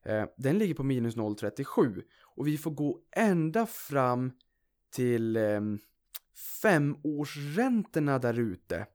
[0.05, 2.03] Eh, den ligger på minus 0,37
[2.37, 4.33] och vi får gå ända fram
[4.94, 5.61] till eh,
[6.62, 8.87] femårsräntorna där ute.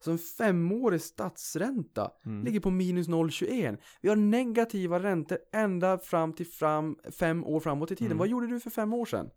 [0.00, 2.44] Så en femårig statsränta Mm.
[2.44, 3.78] ligger på minus 0,21.
[4.00, 8.06] Vi har negativa räntor ända fram till fram, fem år framåt i tiden.
[8.06, 8.18] Mm.
[8.18, 9.30] Vad gjorde du för fem år sedan?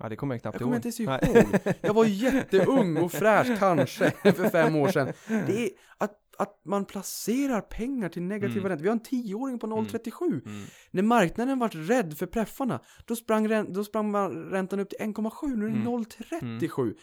[0.00, 0.86] Ja, det kommer jag knappt Jag kommer ihåg.
[0.86, 1.44] inte ens Nej.
[1.64, 1.74] ihåg.
[1.80, 5.12] Jag var jätteung och fräsch kanske för fem år sedan.
[5.28, 8.68] Det är att, att man placerar pengar till negativa Mm.
[8.68, 8.82] räntor.
[8.82, 10.42] Vi har en tioåring på 0,37.
[10.46, 10.64] Mm.
[10.90, 14.14] När marknaden vart rädd för preffarna, då sprang, rän- då sprang
[14.50, 15.56] räntan upp till 1,7.
[15.56, 15.86] Nu är det Mm.
[15.86, 16.94] 0,37.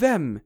[0.00, 0.38] Vem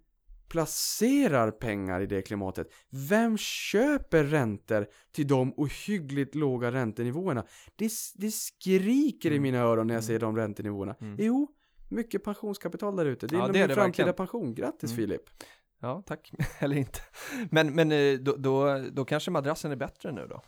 [0.49, 2.67] placerar pengar i det klimatet?
[3.09, 7.45] Vem köper räntor till de ohyggligt låga räntenivåerna?
[7.77, 9.43] Det, det skriker i Mm.
[9.43, 10.07] mina öron när jag Mm.
[10.07, 10.95] ser de räntenivåerna.
[11.01, 11.17] Mm.
[11.19, 11.49] Jo,
[11.89, 13.27] mycket pensionskapital där ute.
[13.27, 14.15] Det är Ja, är det framtida verkligen.
[14.15, 14.55] pension.
[14.55, 14.97] Grattis Mm.
[14.97, 15.23] Filip.
[15.81, 16.33] Ja, tack.
[16.59, 16.99] Eller inte.
[17.51, 20.43] Men, men eh, då, då, då kanske madrassen är bättre nu då?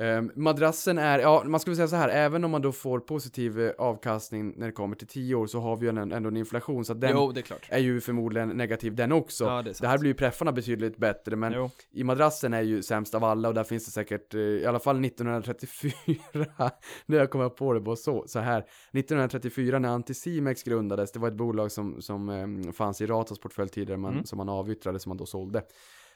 [0.00, 3.60] Ehm, madrassen är, ja man skulle säga så här, även om man då får positiv
[3.60, 6.36] eh, avkastning när det kommer till 10 år så har vi ju en, ändå en
[6.36, 9.44] inflation så att den Jo, är är ju förmorligen negativ den också.
[9.44, 11.70] Ja, det det här blir ju preffarna betydligt bättre men Jo.
[11.92, 14.78] i madrassen är ju sämst av alla och där finns det säkert, eh, i alla
[14.78, 15.92] fall 1934,
[17.06, 18.58] när jag kommer på det bara så, så här.
[18.92, 23.68] 1934 när Anticimex grundades, det var ett bolag som, som eh, fanns i Ratos portfölj
[23.68, 24.24] tidigare, man, Mm.
[24.24, 25.62] som man avyttrade, som man då sålde.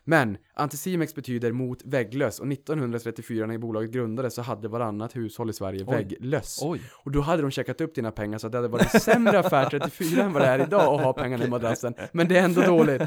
[0.05, 5.53] Men Anticimex betyder mot vägglös och 1934 när bolaget grundades så hade varannat hushåll i
[5.53, 5.95] Sverige Oj.
[5.95, 6.61] vägglöss.
[6.63, 6.81] Oj.
[6.93, 9.39] Och då hade de checkat upp dina pengar så att det hade varit en sämre
[9.39, 11.95] affär 34 än vad det är idag att ha pengarna i madrassen.
[12.13, 13.03] Men det är ändå dåligt.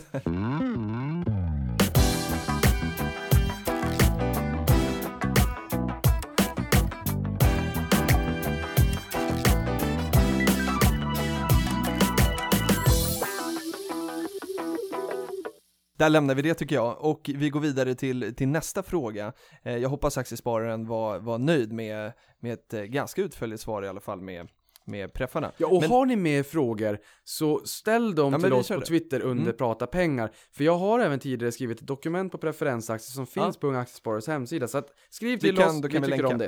[15.97, 19.33] Där lämnar vi det tycker jag och vi går vidare till, till nästa fråga.
[19.63, 23.87] Eh, jag hoppas aktiespararen var, var nöjd med, med ett eh, ganska utförligt svar i
[23.87, 24.47] alla fall med,
[24.87, 25.51] med preffarna.
[25.57, 28.79] Ja, och Men- har ni mer frågor så ställ dem Ja, till vi oss på
[28.79, 28.85] det.
[28.85, 29.55] Twitter under Mm.
[29.57, 30.31] Prata pengar.
[30.51, 33.59] För jag har även tidigare skrivit ett dokument på preferensaktier som finns Ja.
[33.61, 34.67] på Unga Aktiesparares hemsida.
[34.67, 36.33] Så att skriv Vi till kan- oss, då vi kan vi tycker länka.
[36.33, 36.45] om det.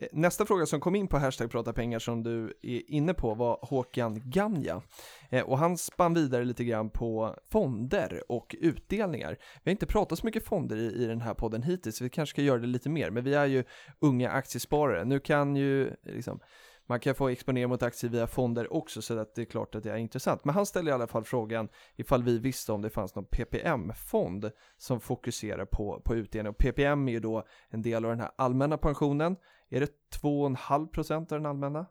[0.00, 3.34] Eh, Nästa fråga som kom in på hashtag prata pengar som du är inne på
[3.34, 4.82] var Håkan Ganja.
[5.30, 9.30] Eh, och han spann vidare lite grann på fonder och utdelningar.
[9.62, 12.30] Vi har inte pratat så mycket fonder i, i den här podden hittills, vi kanske
[12.34, 13.64] ska göra det lite mer, men vi är ju
[14.00, 15.04] unga aktiesparare.
[15.04, 16.40] Nu kan ju liksom
[16.86, 19.82] man kan få exponera mot aktier via fonder också så att det är klart att
[19.82, 20.44] det är intressant.
[20.44, 24.50] Men han ställer i alla fall frågan ifall vi visste om det fanns någon PPM-fond
[24.76, 26.50] som fokuserar på, på utdelning.
[26.50, 29.36] Och PPM är ju då en del av den här allmänna pensionen.
[29.68, 29.90] Är det
[30.22, 31.86] 2,5% av den allmänna?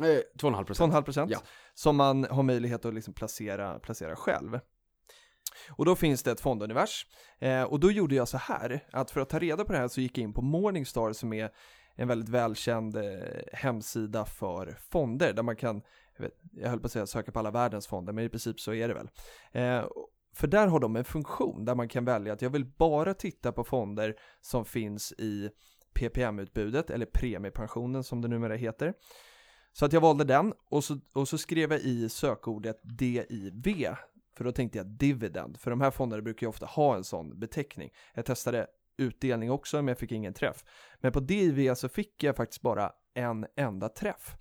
[0.00, 0.94] Eh, 2,5 procent.
[0.94, 1.38] 2,5% Ja.
[1.74, 4.60] som man har möjlighet att liksom placera, placera själv.
[5.70, 7.06] Och då finns det ett fondunivers.
[7.38, 9.88] Eh, och då gjorde jag så här, att för att ta reda på det här
[9.88, 11.50] så gick jag in på Morningstar som är
[12.00, 13.02] en väldigt välkänd eh,
[13.52, 15.82] hemsida för fonder där man kan,
[16.16, 18.60] jag, vet, jag höll på att säga söka på alla världens fonder, men i princip
[18.60, 19.10] så är det väl.
[19.52, 19.88] Eh,
[20.34, 23.52] för där har de en funktion där man kan välja att jag vill bara titta
[23.52, 25.50] på fonder som finns i
[25.94, 28.94] PPM-utbudet eller premiepensionen som det numera heter.
[29.72, 33.86] Så att jag valde den och så, och så skrev jag i sökordet DIV
[34.36, 37.38] för då tänkte jag dividend, för de här fonderna brukar ju ofta ha en sån
[37.38, 37.90] beteckning.
[38.14, 38.66] Jag testade
[39.00, 40.64] utdelning också men jag fick ingen träff.
[41.00, 44.36] Men på DIV så fick jag faktiskt bara en enda träff.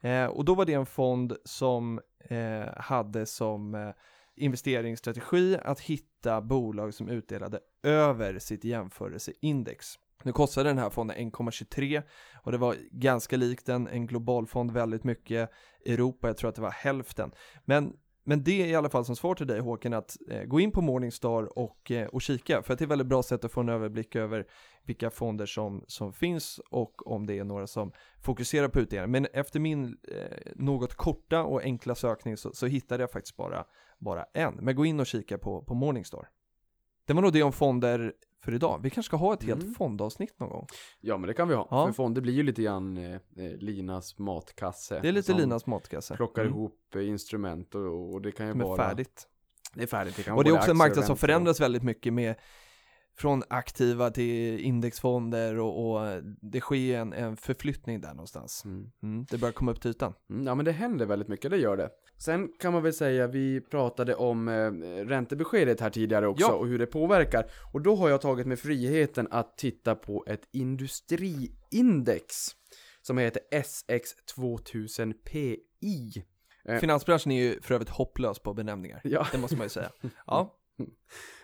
[0.00, 3.90] Eh, och då var det en fond som eh, hade som eh,
[4.36, 9.94] investeringsstrategi att hitta bolag som utdelade över sitt jämförelseindex.
[10.22, 12.02] Nu kostade den här fonden 1,23
[12.42, 15.50] och det var ganska likt en, en global fond väldigt mycket.
[15.86, 17.32] Europa, jag tror att det var hälften.
[17.64, 17.92] Men,
[18.28, 20.72] men det är i alla fall som svar till dig Håkan att eh, gå in
[20.72, 23.52] på Morningstar och, eh, och kika för att det är ett väldigt bra sätt att
[23.52, 24.46] få en överblick över
[24.84, 29.10] vilka fonder som, som finns och om det är några som fokuserar på utdelning.
[29.10, 33.64] Men efter min eh, något korta och enkla sökning så, så hittade jag faktiskt bara,
[33.98, 34.54] bara en.
[34.54, 36.28] Men gå in och kika på, på Morningstar.
[37.06, 38.12] Det var nog det om fonder
[38.48, 38.80] för idag.
[38.82, 39.74] Vi kanske ska ha ett helt Mm.
[39.74, 40.66] fondavsnitt någon gång.
[41.00, 41.68] Ja men det kan vi ha.
[41.70, 41.86] Ja.
[41.86, 43.20] För fonder blir ju lite grann eh, eh,
[43.58, 45.00] Linas matkasse.
[45.02, 46.16] Det är lite Linas matkasse.
[46.16, 46.54] Plockar Mm.
[46.54, 48.76] ihop eh, instrument och, och det kan ju Som är vara...
[48.76, 49.26] färdigt.
[49.74, 50.16] Det är färdigt.
[50.16, 52.34] Det kan Och det är vara också en marknad som förändras väldigt mycket med
[53.18, 58.64] från aktiva till indexfonder och, och det sker en, en förflyttning där någonstans.
[58.64, 58.90] Mm.
[59.02, 60.14] Mm, det börjar komma upp till ytan.
[60.30, 61.90] Mm, Ja men det händer väldigt mycket, det gör det.
[62.20, 64.70] Sen kan man väl säga, vi pratade om eh,
[65.06, 66.52] räntebeskedet här tidigare också Ja.
[66.52, 67.50] och hur det påverkar.
[67.72, 72.34] Och då har jag tagit mig friheten att titta på ett industriindex
[73.02, 76.22] som heter SX2000PI.
[76.68, 76.78] Eh.
[76.78, 79.00] Finansbranschen är ju för övrigt hopplös på benämningar.
[79.04, 79.26] Ja.
[79.32, 79.90] Det måste man ju säga.
[80.26, 80.54] Ja.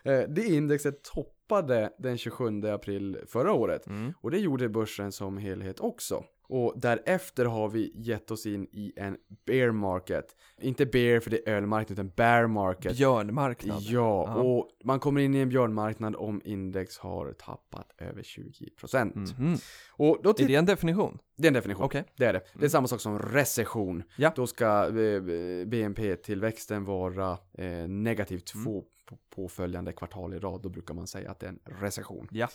[0.04, 4.12] Eh, Det indexet toppade den 27 april förra året Mm.
[4.20, 6.24] och det gjorde börsen som helhet också.
[6.48, 9.16] Och därefter har vi gett oss in i en
[9.46, 10.36] bear market.
[10.60, 12.96] Inte bear för det är ölmarknad utan bear market.
[12.96, 13.82] Björnmarknad.
[13.82, 14.34] Ja, Ja.
[14.42, 19.14] och man kommer in i en björnmarknad om index har tappat över 20%.
[19.38, 19.56] Mhm.
[19.96, 21.18] Och då Är tittar det en definition?
[21.36, 21.84] det är en definition.
[21.84, 22.04] Okej.
[22.16, 22.40] Det är det.
[22.58, 24.02] Det är samma sak som recession.
[24.16, 24.32] Ja.
[24.36, 25.22] Då ska eh,
[25.66, 28.86] BNP-tillväxten vara eh, negativ två på-
[29.30, 30.62] påföljande kvartal i rad.
[30.62, 32.28] Då brukar man säga att det är en recession.
[32.30, 32.48] Ja.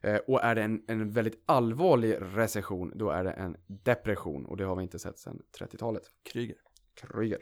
[0.00, 4.46] Eh, och är det en, en väldigt allvarlig recession, då är det en depression.
[4.46, 6.02] Och det har vi inte sett sedan 30-talet.
[6.32, 6.56] Kryger.
[6.94, 7.38] Kryger.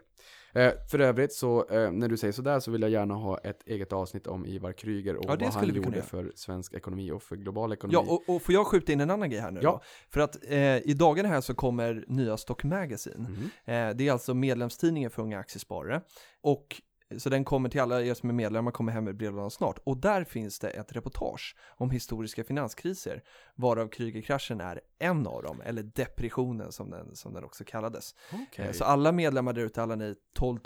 [0.52, 3.62] Eh, för övrigt så, eh, när du säger sådär så vill jag gärna ha ett
[3.66, 7.36] eget avsnitt om Ivar Kryger och Ja, vad han gjorde för svensk ekonomi och för
[7.36, 7.94] global ekonomi.
[7.94, 9.70] Ja, och, och får jag skjuta in en annan grej här nu Ja.
[9.70, 9.80] då?
[10.10, 13.28] För att eh, i dagarna här så kommer nya Stock Magazine.
[13.64, 16.00] Eh, det är alltså medlemstidningen för unga aktiesparare.
[16.40, 16.82] Och
[17.18, 19.78] så den kommer till alla er som är medlemmar, kommer hem i brevlådan snart.
[19.84, 23.22] Och där finns det ett reportage om historiska finanskriser,
[23.54, 28.14] varav Krügerkraschen är en av dem, eller depressionen som den, som den också kallades.
[28.32, 28.66] Okej.
[28.66, 30.58] Eh, Så alla medlemmar där ute, alla ni 12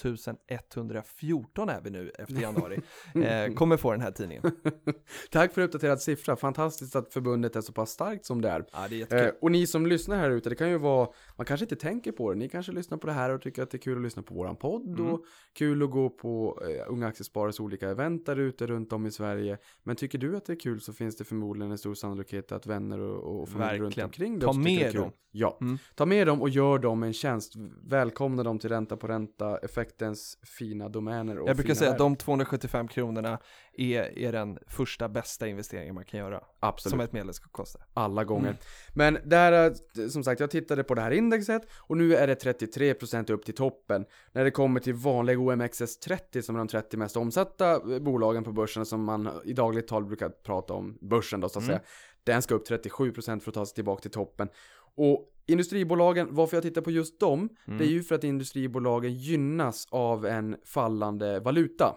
[0.48, 2.80] 114 är vi nu efter januari,
[3.14, 4.42] eh, kommer få den här tidningen.
[5.30, 6.36] Tack för uppdaterad siffra.
[6.36, 8.64] Fantastiskt att förbundet är så pass starkt som det är.
[8.72, 9.26] Ja, det är.
[9.26, 12.12] Eh, och ni som lyssnar här ute, det kan ju vara, man kanske inte tänker
[12.12, 14.02] på det, ni kanske lyssnar på det här och tycker att det är kul att
[14.02, 15.12] lyssna på våran podd Mm.
[15.12, 15.20] och
[15.52, 19.58] kul att gå på eh, Unga Aktiesparares olika event där ute runt om i Sverige.
[19.82, 22.66] Men tycker du att det är kul så finns det förmodligen en stor sannolikhet att
[22.66, 25.12] vänner och, och familj runt omkring Ta tycker det är med dem.
[25.32, 25.78] Ja, Mm.
[25.94, 27.52] ta med dem och gör dem en tjänst.
[27.84, 32.16] Välkomna dem till ränta på ränta, effektens fina domäner och Jag brukar säga att de
[32.16, 33.38] 275 kronorna
[33.72, 36.40] är, är den första bästa investeringen man kan göra.
[36.60, 36.90] Absolut.
[36.90, 37.80] Som ett medel ska kosta.
[37.94, 38.48] alla gånger.
[38.48, 38.56] Mm.
[38.94, 42.34] Men där, är- som sagt, jag tittade på det här indexet och nu är det
[42.34, 44.04] 33% upp till toppen.
[44.32, 48.52] När det kommer till vanliga OMXS30 som är de 30 mest omsatta eh, bolagen på
[48.52, 51.76] börsen som man i dagligt tal brukar prata om börsen då så att Mm.
[51.76, 51.88] säga.
[52.30, 54.48] Den ska upp 37% för att ta sig tillbaka till toppen.
[54.94, 57.78] Och industribolagen, varför jag tittar på just dem, Mm.
[57.78, 61.94] det är ju för att industribolagen gynnas av en fallande valuta.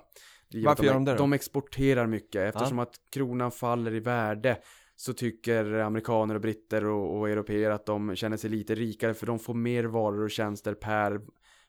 [0.65, 1.17] Varför gör de det då?
[1.17, 4.57] De exporterar mycket eftersom att kronan faller i värde
[4.95, 9.25] så tycker amerikaner och britter och, och europeer att de känner sig lite rikare för
[9.25, 11.21] de får mer varor och tjänster per,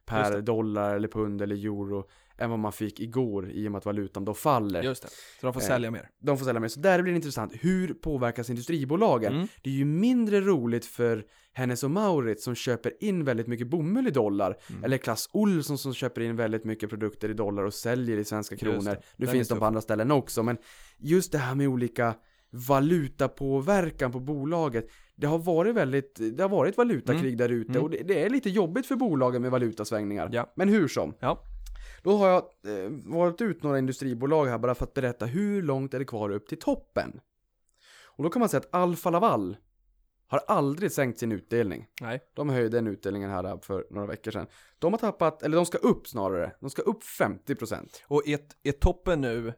[0.05, 2.09] per dollar eller pund eller euro
[2.39, 4.83] än vad man fick igår i och med att valutan då faller.
[4.83, 5.09] Just det.
[5.41, 6.09] Så de får Eh, sälja mer.
[6.21, 6.69] De får sälja mer.
[6.69, 7.53] Så där blir det intressant.
[7.61, 9.33] Hur påverkas industribolagen?
[9.35, 9.49] Mm.
[9.63, 14.07] Det är ju mindre roligt för Hennes och Mauritz som köper in väldigt mycket bomull
[14.07, 14.57] i dollar.
[14.71, 14.85] Mm.
[14.85, 18.57] Eller Clas Ohlson som köper in väldigt mycket produkter i dollar och säljer i svenska
[18.57, 18.97] kronor.
[19.17, 20.57] Nu finns de på andra ställen också, men
[20.99, 22.15] just det här med olika
[22.51, 24.87] valutapåverkan på bolaget.
[25.17, 27.83] Det har varit väldigt, det har varit valutakrig där ute Mm.
[27.83, 30.29] och det, det är lite jobbigt för bolagen med valutasvängningar.
[30.33, 30.53] Ja.
[30.57, 31.15] Men hur som.
[31.21, 31.43] Ja.
[32.05, 35.95] Då har jag eh, valt ut några industribolag här bara för att berätta hur långt
[35.95, 37.21] är det kvar upp till toppen.
[38.05, 39.57] Och då kan man säga att Alfa Laval
[40.27, 41.87] har aldrig sänkt sin utdelning.
[42.01, 42.21] Nej.
[42.35, 44.47] De höjde den utdelningen här för några veckor sedan.
[44.79, 46.53] De har tappat, eller de ska upp snarare.
[46.61, 47.89] De ska upp 50%.
[48.07, 49.53] Och är, är toppen nu,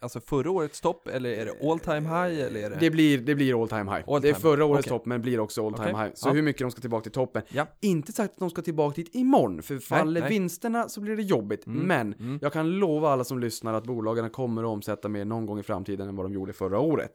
[0.00, 2.76] alltså förra årets topp, eller är det all time high, eller är det?
[2.80, 4.04] Det blir, det blir all time high.
[4.08, 4.40] All det är time.
[4.42, 4.98] förra årets Okej.
[4.98, 6.02] topp men blir också all time Okej.
[6.04, 6.10] high.
[6.14, 6.32] Så Ja.
[6.32, 7.42] hur mycket de ska tillbaka till toppen.
[7.48, 7.66] Ja.
[7.80, 10.30] Inte sagt att de ska tillbaka dit imorgon, för faller nej.
[10.30, 11.66] vinsterna så blir det jobbigt.
[11.66, 11.86] Mm.
[11.86, 12.38] Men Mm.
[12.42, 15.62] jag kan lova alla som lyssnar att bolagen kommer att omsätta mer någon gång i
[15.62, 17.12] framtiden än vad de gjorde förra året.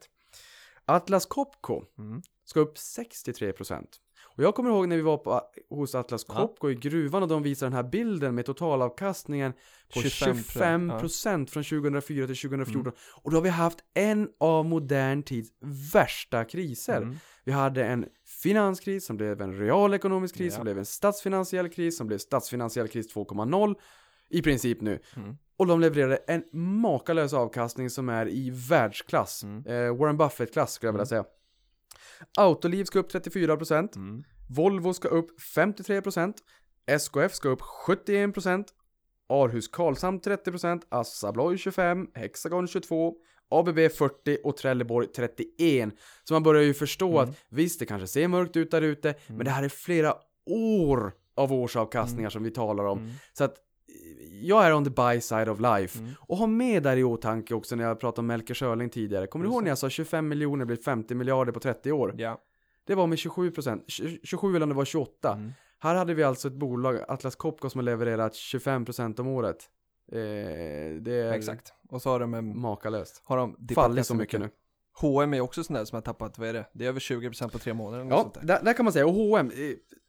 [0.84, 2.22] Atlas Copco Mm.
[2.44, 4.00] ska upp 63%.
[4.36, 6.24] Och jag kommer ihåg när vi var på, hos Atlas.
[6.24, 9.52] Copco i gruvan och de visade den här bilden med totalavkastningen
[9.94, 12.80] på 25%, 25%, från 2004 till 2014.
[12.80, 12.92] Mm.
[13.22, 15.50] Och då har vi haft en av modern tids
[15.92, 16.96] värsta kriser.
[16.96, 17.16] Mm.
[17.44, 18.06] Vi hade en
[18.42, 20.56] finanskris som blev en realekonomisk kris, Ja.
[20.56, 23.74] som blev en statsfinansiell kris, som blev statsfinansiell kris 2.0
[24.30, 24.98] i princip nu.
[25.16, 25.36] Mm.
[25.56, 26.44] Och de levererade en
[26.80, 29.42] makalös avkastning som är i världsklass.
[29.42, 29.66] Mm.
[29.66, 31.24] Eh, Warren Buffett-klass skulle jag vilja säga.
[32.38, 33.96] Autoliv ska upp 34%.
[33.96, 34.24] Mm.
[34.50, 36.34] Volvo ska upp 53%.
[36.86, 38.64] SKF ska upp 71%.
[39.28, 40.82] Arhus Karlshamn 30%.
[40.88, 42.06] Assa Abloy 25%.
[42.14, 43.12] Hexagon 22%.
[43.50, 45.90] ABB 40 och Trelleborg 31.
[46.24, 47.30] Så man börjar ju förstå Mm.
[47.30, 50.14] att visst, det kanske ser mörkt ut där ute, men det här är flera
[50.46, 52.98] år av årsavkastningar som vi talar om.
[52.98, 53.10] Mm.
[53.32, 53.56] Så att
[54.42, 55.98] jag är on the buy side of life.
[55.98, 56.10] Mm.
[56.20, 59.26] Och ha med där i åtanke också när jag pratade om Melker Schörling tidigare.
[59.26, 59.64] Kommer du Just ihåg det.
[59.64, 62.14] när jag sa 25 miljoner blir 50 miljarder på 30 år?
[62.18, 62.38] Ja.
[62.86, 63.84] Det var med 27 procent.
[64.22, 65.32] 27 eller om det var 28.
[65.32, 65.52] Mm.
[65.78, 69.56] Här hade vi alltså ett bolag, Atlas Copco, som har levererat 25 procent om året.
[70.12, 70.18] Eh,
[71.00, 71.72] det är Exakt.
[71.88, 73.22] Och så har de, en, makalöst.
[73.24, 74.50] har de Fallit så mycket nu.
[75.00, 76.66] H&M är också sån där som har tappat, vad är det?
[76.72, 78.42] Det är över 20% på tre månader Ja, sånt där.
[78.42, 79.06] där, där kan man säga.
[79.06, 79.52] Och H&M,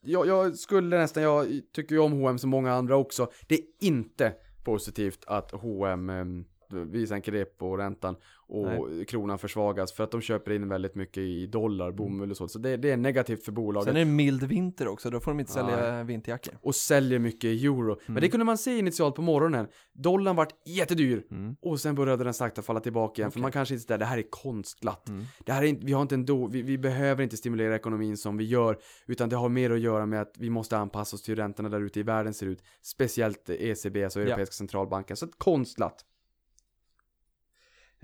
[0.01, 3.31] jag, jag skulle nästan, jag tycker ju om H&M som många andra också.
[3.47, 4.33] Det är inte
[4.63, 8.16] positivt att H&M ehm, vi sänker repo-räntan
[8.47, 12.47] och kronan försvagas för att de köper in väldigt mycket i dollar, bomull och så.
[12.47, 13.88] Så det, det är negativt för bolaget.
[13.88, 16.53] Sen är det mild vinter också, då får de inte sälja vinterjackor.
[16.61, 17.99] och säljer mycket i euro.
[18.05, 19.68] Men det kunde man se initialt på morgonen.
[19.93, 21.55] Dollarn vart jättedyr Mm.
[21.61, 23.32] och sen började den sakta falla tillbaka igen.
[23.32, 25.09] För man kanske inte det här är konstglatt.
[25.09, 25.24] Mm.
[25.45, 28.43] Det här är vi har inte ändå, vi, vi behöver inte stimulera ekonomin som vi
[28.43, 31.36] gör, utan det har mer att göra med att vi måste anpassa oss till hur
[31.36, 32.63] räntorna där ute i världen ser ut.
[32.82, 35.18] Speciellt ECB, alltså Europeiska centralbanken.
[35.18, 36.05] Så att konstglatt.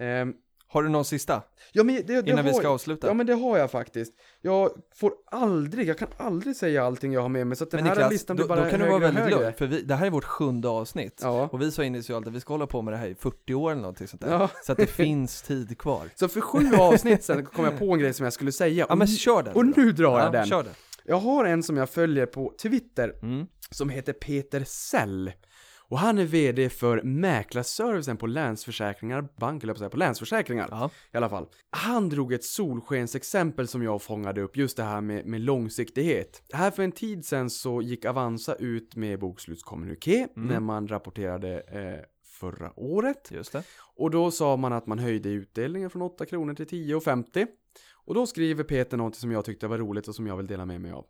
[0.01, 0.33] Ehm,
[0.67, 1.41] Har du någon sista?
[1.71, 3.07] ja, men det, det Innan vi ska avsluta.
[3.07, 4.13] Ja men det har jag faktiskt.
[4.41, 7.77] Jag får aldrig, jag kan aldrig säga allting jag har med mig så att den
[7.77, 9.53] Men här Niklas, listan då, blir bara då kan du högre vara och väldigt lugn,
[9.53, 11.19] för vi, det här är vårt sjunde avsnitt.
[11.23, 11.49] Ja.
[11.51, 13.71] Och vi sa initialt att vi ska hålla på med det här i 40 år
[13.71, 14.31] eller någonting sånt där.
[14.31, 14.49] Ja.
[14.65, 16.09] Så att det finns tid kvar.
[16.15, 18.85] Så för sju avsnitt sen kom jag på en grej som jag skulle säga.
[18.89, 19.53] Ja men kör den.
[19.53, 19.73] och då.
[19.75, 20.45] nu drar ja, jag den.
[20.45, 20.73] Kör den.
[21.05, 23.47] Jag har en som jag följer på Twitter Mm.
[23.71, 25.31] som heter Peter Sell.
[25.91, 30.89] Och han är VD för mäklarservicen på Länsförsäkringar Bank, eller på Länsförsäkringar Ja.
[31.13, 31.45] i alla fall.
[31.69, 36.43] Han drog ett solskensexempel som jag fångade upp, just det här med, med långsiktighet.
[36.53, 40.47] Här för en tid sedan så gick Avanza ut med bokslutskommuniké Mm.
[40.47, 43.31] när man rapporterade eh, förra året.
[43.31, 43.63] Just det.
[43.95, 47.47] Och då sa man att man höjde utdelningen från 8 kronor till 10,50.
[47.93, 50.65] Och då skriver Peter något som jag tyckte var roligt och som jag vill dela
[50.65, 51.05] med mig av.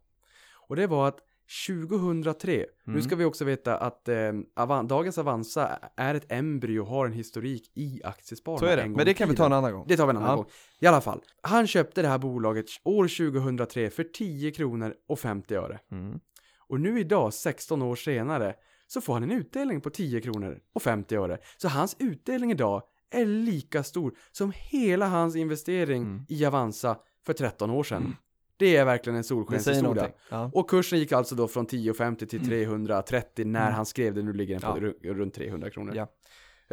[0.68, 1.20] Och det var att
[1.68, 3.02] 2003, nu Mm.
[3.02, 4.16] ska vi också veta att eh,
[4.56, 8.60] Avan, dagens Avanza är ett embryo och har en historik i aktiesparande.
[8.60, 8.90] Så är det.
[8.90, 9.86] Men det kan vi ta en annan gång.
[9.88, 10.36] Det tar vi en annan Ja.
[10.36, 10.46] gång.
[10.80, 15.56] I alla fall, han köpte det här bolaget år 2003 för 10 kronor och 50
[15.56, 15.80] öre.
[15.92, 16.20] Mm.
[16.68, 18.56] Och nu idag, 16 år senare,
[18.88, 21.38] så får han en utdelning på 10 kronor och 50 öre.
[21.58, 22.84] Så hans utdelning idag
[23.14, 26.26] är lika stor som hela hans investering Mm.
[26.30, 28.16] i Avanza för 13 år sedan.
[28.62, 30.10] Det är verkligen en solskenshistoria.
[30.30, 30.52] Ja.
[30.54, 33.74] Och kursen gick alltså då från 10,50 till 330 när Mm.
[33.74, 34.22] han skrev det.
[34.22, 34.82] Nu ligger den på Ja.
[35.10, 35.94] ru- runt 300 kronor.
[35.96, 36.08] Ja.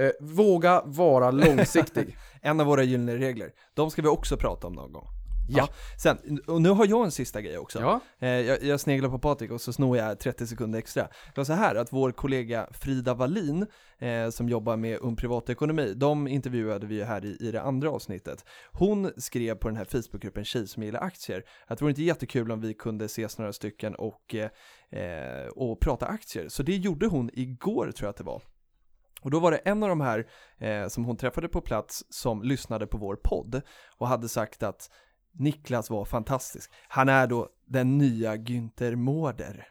[0.05, 2.16] Eh, våga vara långsiktig.
[2.43, 3.51] En av våra gyllene regler.
[3.74, 5.07] De ska vi också prata om någon gång.
[5.57, 5.68] Ja.
[5.96, 7.80] Sen, och nu har jag en sista grej också.
[7.80, 8.01] ja.
[8.18, 11.03] Eh, jag, jag sneglar på Patrik och så snor jag 30 sekunder extra.
[11.03, 13.66] Det var så här att vår kollega Frida Wallin,
[13.99, 17.90] eh, som jobbar med Ung Privatekonomi, de intervjuade vi ju här i, i det andra
[17.90, 18.44] avsnittet.
[18.72, 22.53] Hon skrev på den här Facebookgruppen Tjej som gillar aktier, att det vore inte jättekul
[22.53, 24.51] om vi kunde ses några stycken och, eh,
[25.01, 26.49] eh, och prata aktier.
[26.49, 28.42] Så det gjorde hon igår tror jag att det var.
[29.20, 30.26] Och då var det en av de här
[30.59, 33.62] eh, som hon träffade på plats som lyssnade på vår podd
[33.99, 34.90] och hade sagt att
[35.39, 36.70] Niklas var fantastisk.
[36.89, 39.66] Han är då den nya Günther Mårder.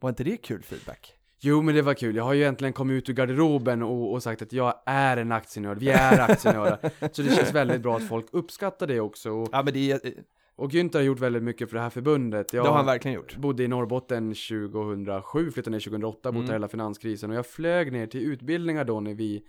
[0.00, 1.14] Var inte det kul feedback?
[1.44, 4.22] Jo men det var kul, jag har ju äntligen kommit ut ur garderoben och, och
[4.22, 6.78] sagt att jag är en aktienörd, vi är aktienördar.
[7.12, 9.30] så det känns väldigt bra att folk uppskattar det också.
[9.30, 10.14] Och, Ja men det, är, det
[10.56, 12.52] och Günther har gjort väldigt mycket för det här förbundet.
[12.52, 13.36] Jag har han verkligen gjort.
[13.36, 16.52] bodde i Norrbotten 2007, flyttade ner 2008, bodde Mm.
[16.54, 19.42] hela finanskrisen och jag flög ner till utbildningar då när vi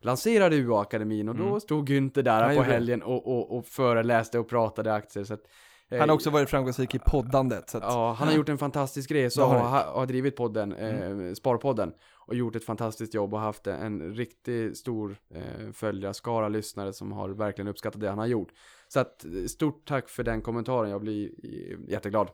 [0.00, 1.60] lanserade UA-akademin och då Mm.
[1.60, 5.24] stod Günther där Han på helgen och, och, och föreläste och pratade aktier.
[5.24, 5.40] Så att,
[5.90, 7.70] eh, Han har också varit framgångsrik i poddandet.
[7.70, 10.72] Så att, Ja, han har gjort en fantastisk resa Det och har har, drivit podden,
[10.72, 11.92] eh, Sparpodden
[12.26, 17.28] och gjort ett fantastiskt jobb och haft en riktigt stor eh, följarskara lyssnare som har
[17.28, 18.48] verkligen uppskattat det han har gjort.
[18.88, 21.30] Så att eh, stort tack för den kommentaren, jag blir
[21.90, 22.28] jätteglad.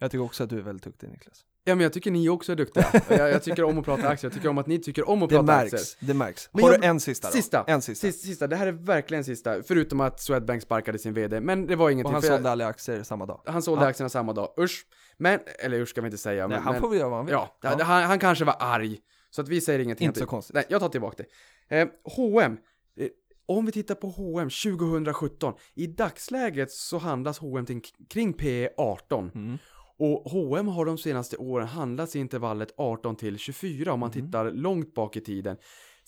[0.00, 1.44] Jag tycker också att du är väldigt duktig Niklas.
[1.68, 2.86] Ja men jag tycker ni också är duktiga.
[3.08, 5.28] jag, jag tycker om att prata aktier, jag tycker om att ni tycker om att
[5.28, 6.08] Det prata märks, aktier.
[6.08, 6.48] det märks.
[6.52, 7.32] Men Har jag- du en sista då?
[7.32, 7.64] Sista.
[7.66, 8.06] En sista.
[8.06, 11.76] Sista, sista, det här är verkligen sista, förutom att Swedbank sparkade sin VD, men det
[11.76, 12.06] var ingenting.
[12.06, 13.40] Och han för jag- sålde alla aktier samma dag.
[13.46, 13.88] han sålde Ja.
[13.90, 14.86] aktierna samma dag, usch.
[15.18, 16.46] Men, eller usch ska vi inte säga.
[16.46, 17.32] Nej, men, han men, får väl göra vad han vill.
[17.32, 18.98] Ja, Han, han kanske var arg.
[19.30, 20.06] Så att vi säger ingenting.
[20.06, 20.54] Inte så konstigt.
[20.54, 21.24] Nej, jag tar tillbaka
[21.68, 21.80] det.
[21.80, 22.56] Eh, H&M.
[23.00, 23.08] Eh,
[23.46, 25.54] om vi tittar på H&M 2017.
[25.74, 27.66] I dagsläget så handlas H&M
[28.10, 29.30] kring P 18.
[29.34, 29.58] Mm.
[29.98, 34.26] Och H&M har de senaste åren handlats i intervallet 18 till 24 om man Mhm.
[34.26, 35.56] tittar långt bak i tiden.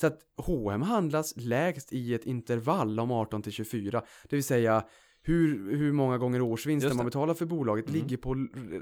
[0.01, 4.03] Så att H&M handlas lägst i ett intervall om 18 till 24.
[4.29, 4.85] Det vill säga
[5.23, 8.01] hur, hur många gånger årsvinsten man betalar för bolaget Mm.
[8.01, 8.35] ligger på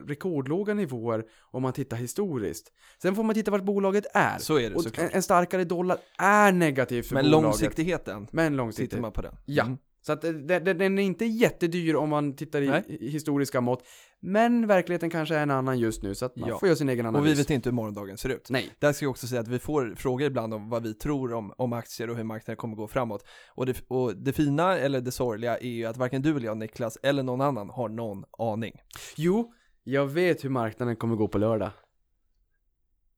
[0.07, 2.73] rekordlåga nivåer om man tittar historiskt.
[3.03, 4.39] Sen får man titta vart bolaget är.
[4.39, 5.07] Så är det Och såklart.
[5.11, 7.43] en, en starkare dollar är negativ för Men bolaget.
[7.45, 9.01] långsiktigheten, Men tittar långsiktigt.
[9.01, 9.35] man på den.
[9.47, 9.65] Ja.
[9.65, 9.79] Mm.
[10.09, 12.99] Så att det- det- den är inte jättedyr om man tittar i Nej.
[13.01, 13.83] historiska mått.
[14.21, 16.59] Men verkligheten kanske är en annan just nu så att man Ja.
[16.59, 17.21] får göra sin egen analys.
[17.21, 18.47] Och vi vet inte hur morgondagen ser ut.
[18.51, 18.71] Nej.
[18.79, 21.53] Där ska jag också säga att vi får frågor ibland om vad vi tror om,
[21.57, 23.25] om aktier och hur marknaden kommer gå framåt.
[23.55, 26.57] Och det, och det fina, eller det sorgliga, är ju att varken du eller jag,
[26.57, 28.73] Niklas, eller någon annan har någon aning.
[29.17, 29.53] Jo,
[29.85, 31.71] jag vet hur marknaden kommer gå på lördag.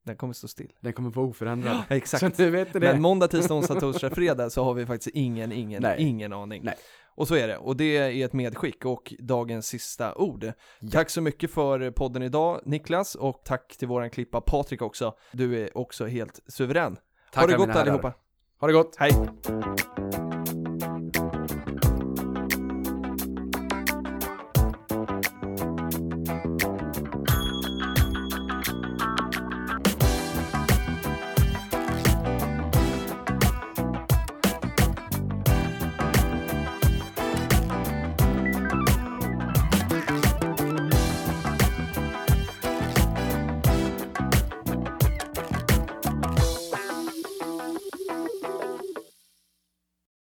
[0.06, 0.72] Den kommer stå still.
[0.80, 1.84] Den kommer vara oförändrad.
[1.88, 2.36] Ja, exakt.
[2.36, 2.80] Så du vet det.
[2.80, 6.02] Men måndag, tisdag, onsdag, torsdag, fredag så har vi faktiskt ingen, ingen, Nej.
[6.02, 6.62] ingen aning.
[6.64, 6.74] Nej.
[7.14, 10.52] Och så är det, och det är ett medskick och dagens sista ord.
[10.92, 15.14] Tack så mycket för podden idag Niklas och tack till våran klippa Patrik också.
[15.32, 16.96] Du är också helt suverän.
[17.32, 18.14] Tackar ha det gott allihopa.
[18.60, 18.96] Ha det gott!
[18.98, 20.39] Hej!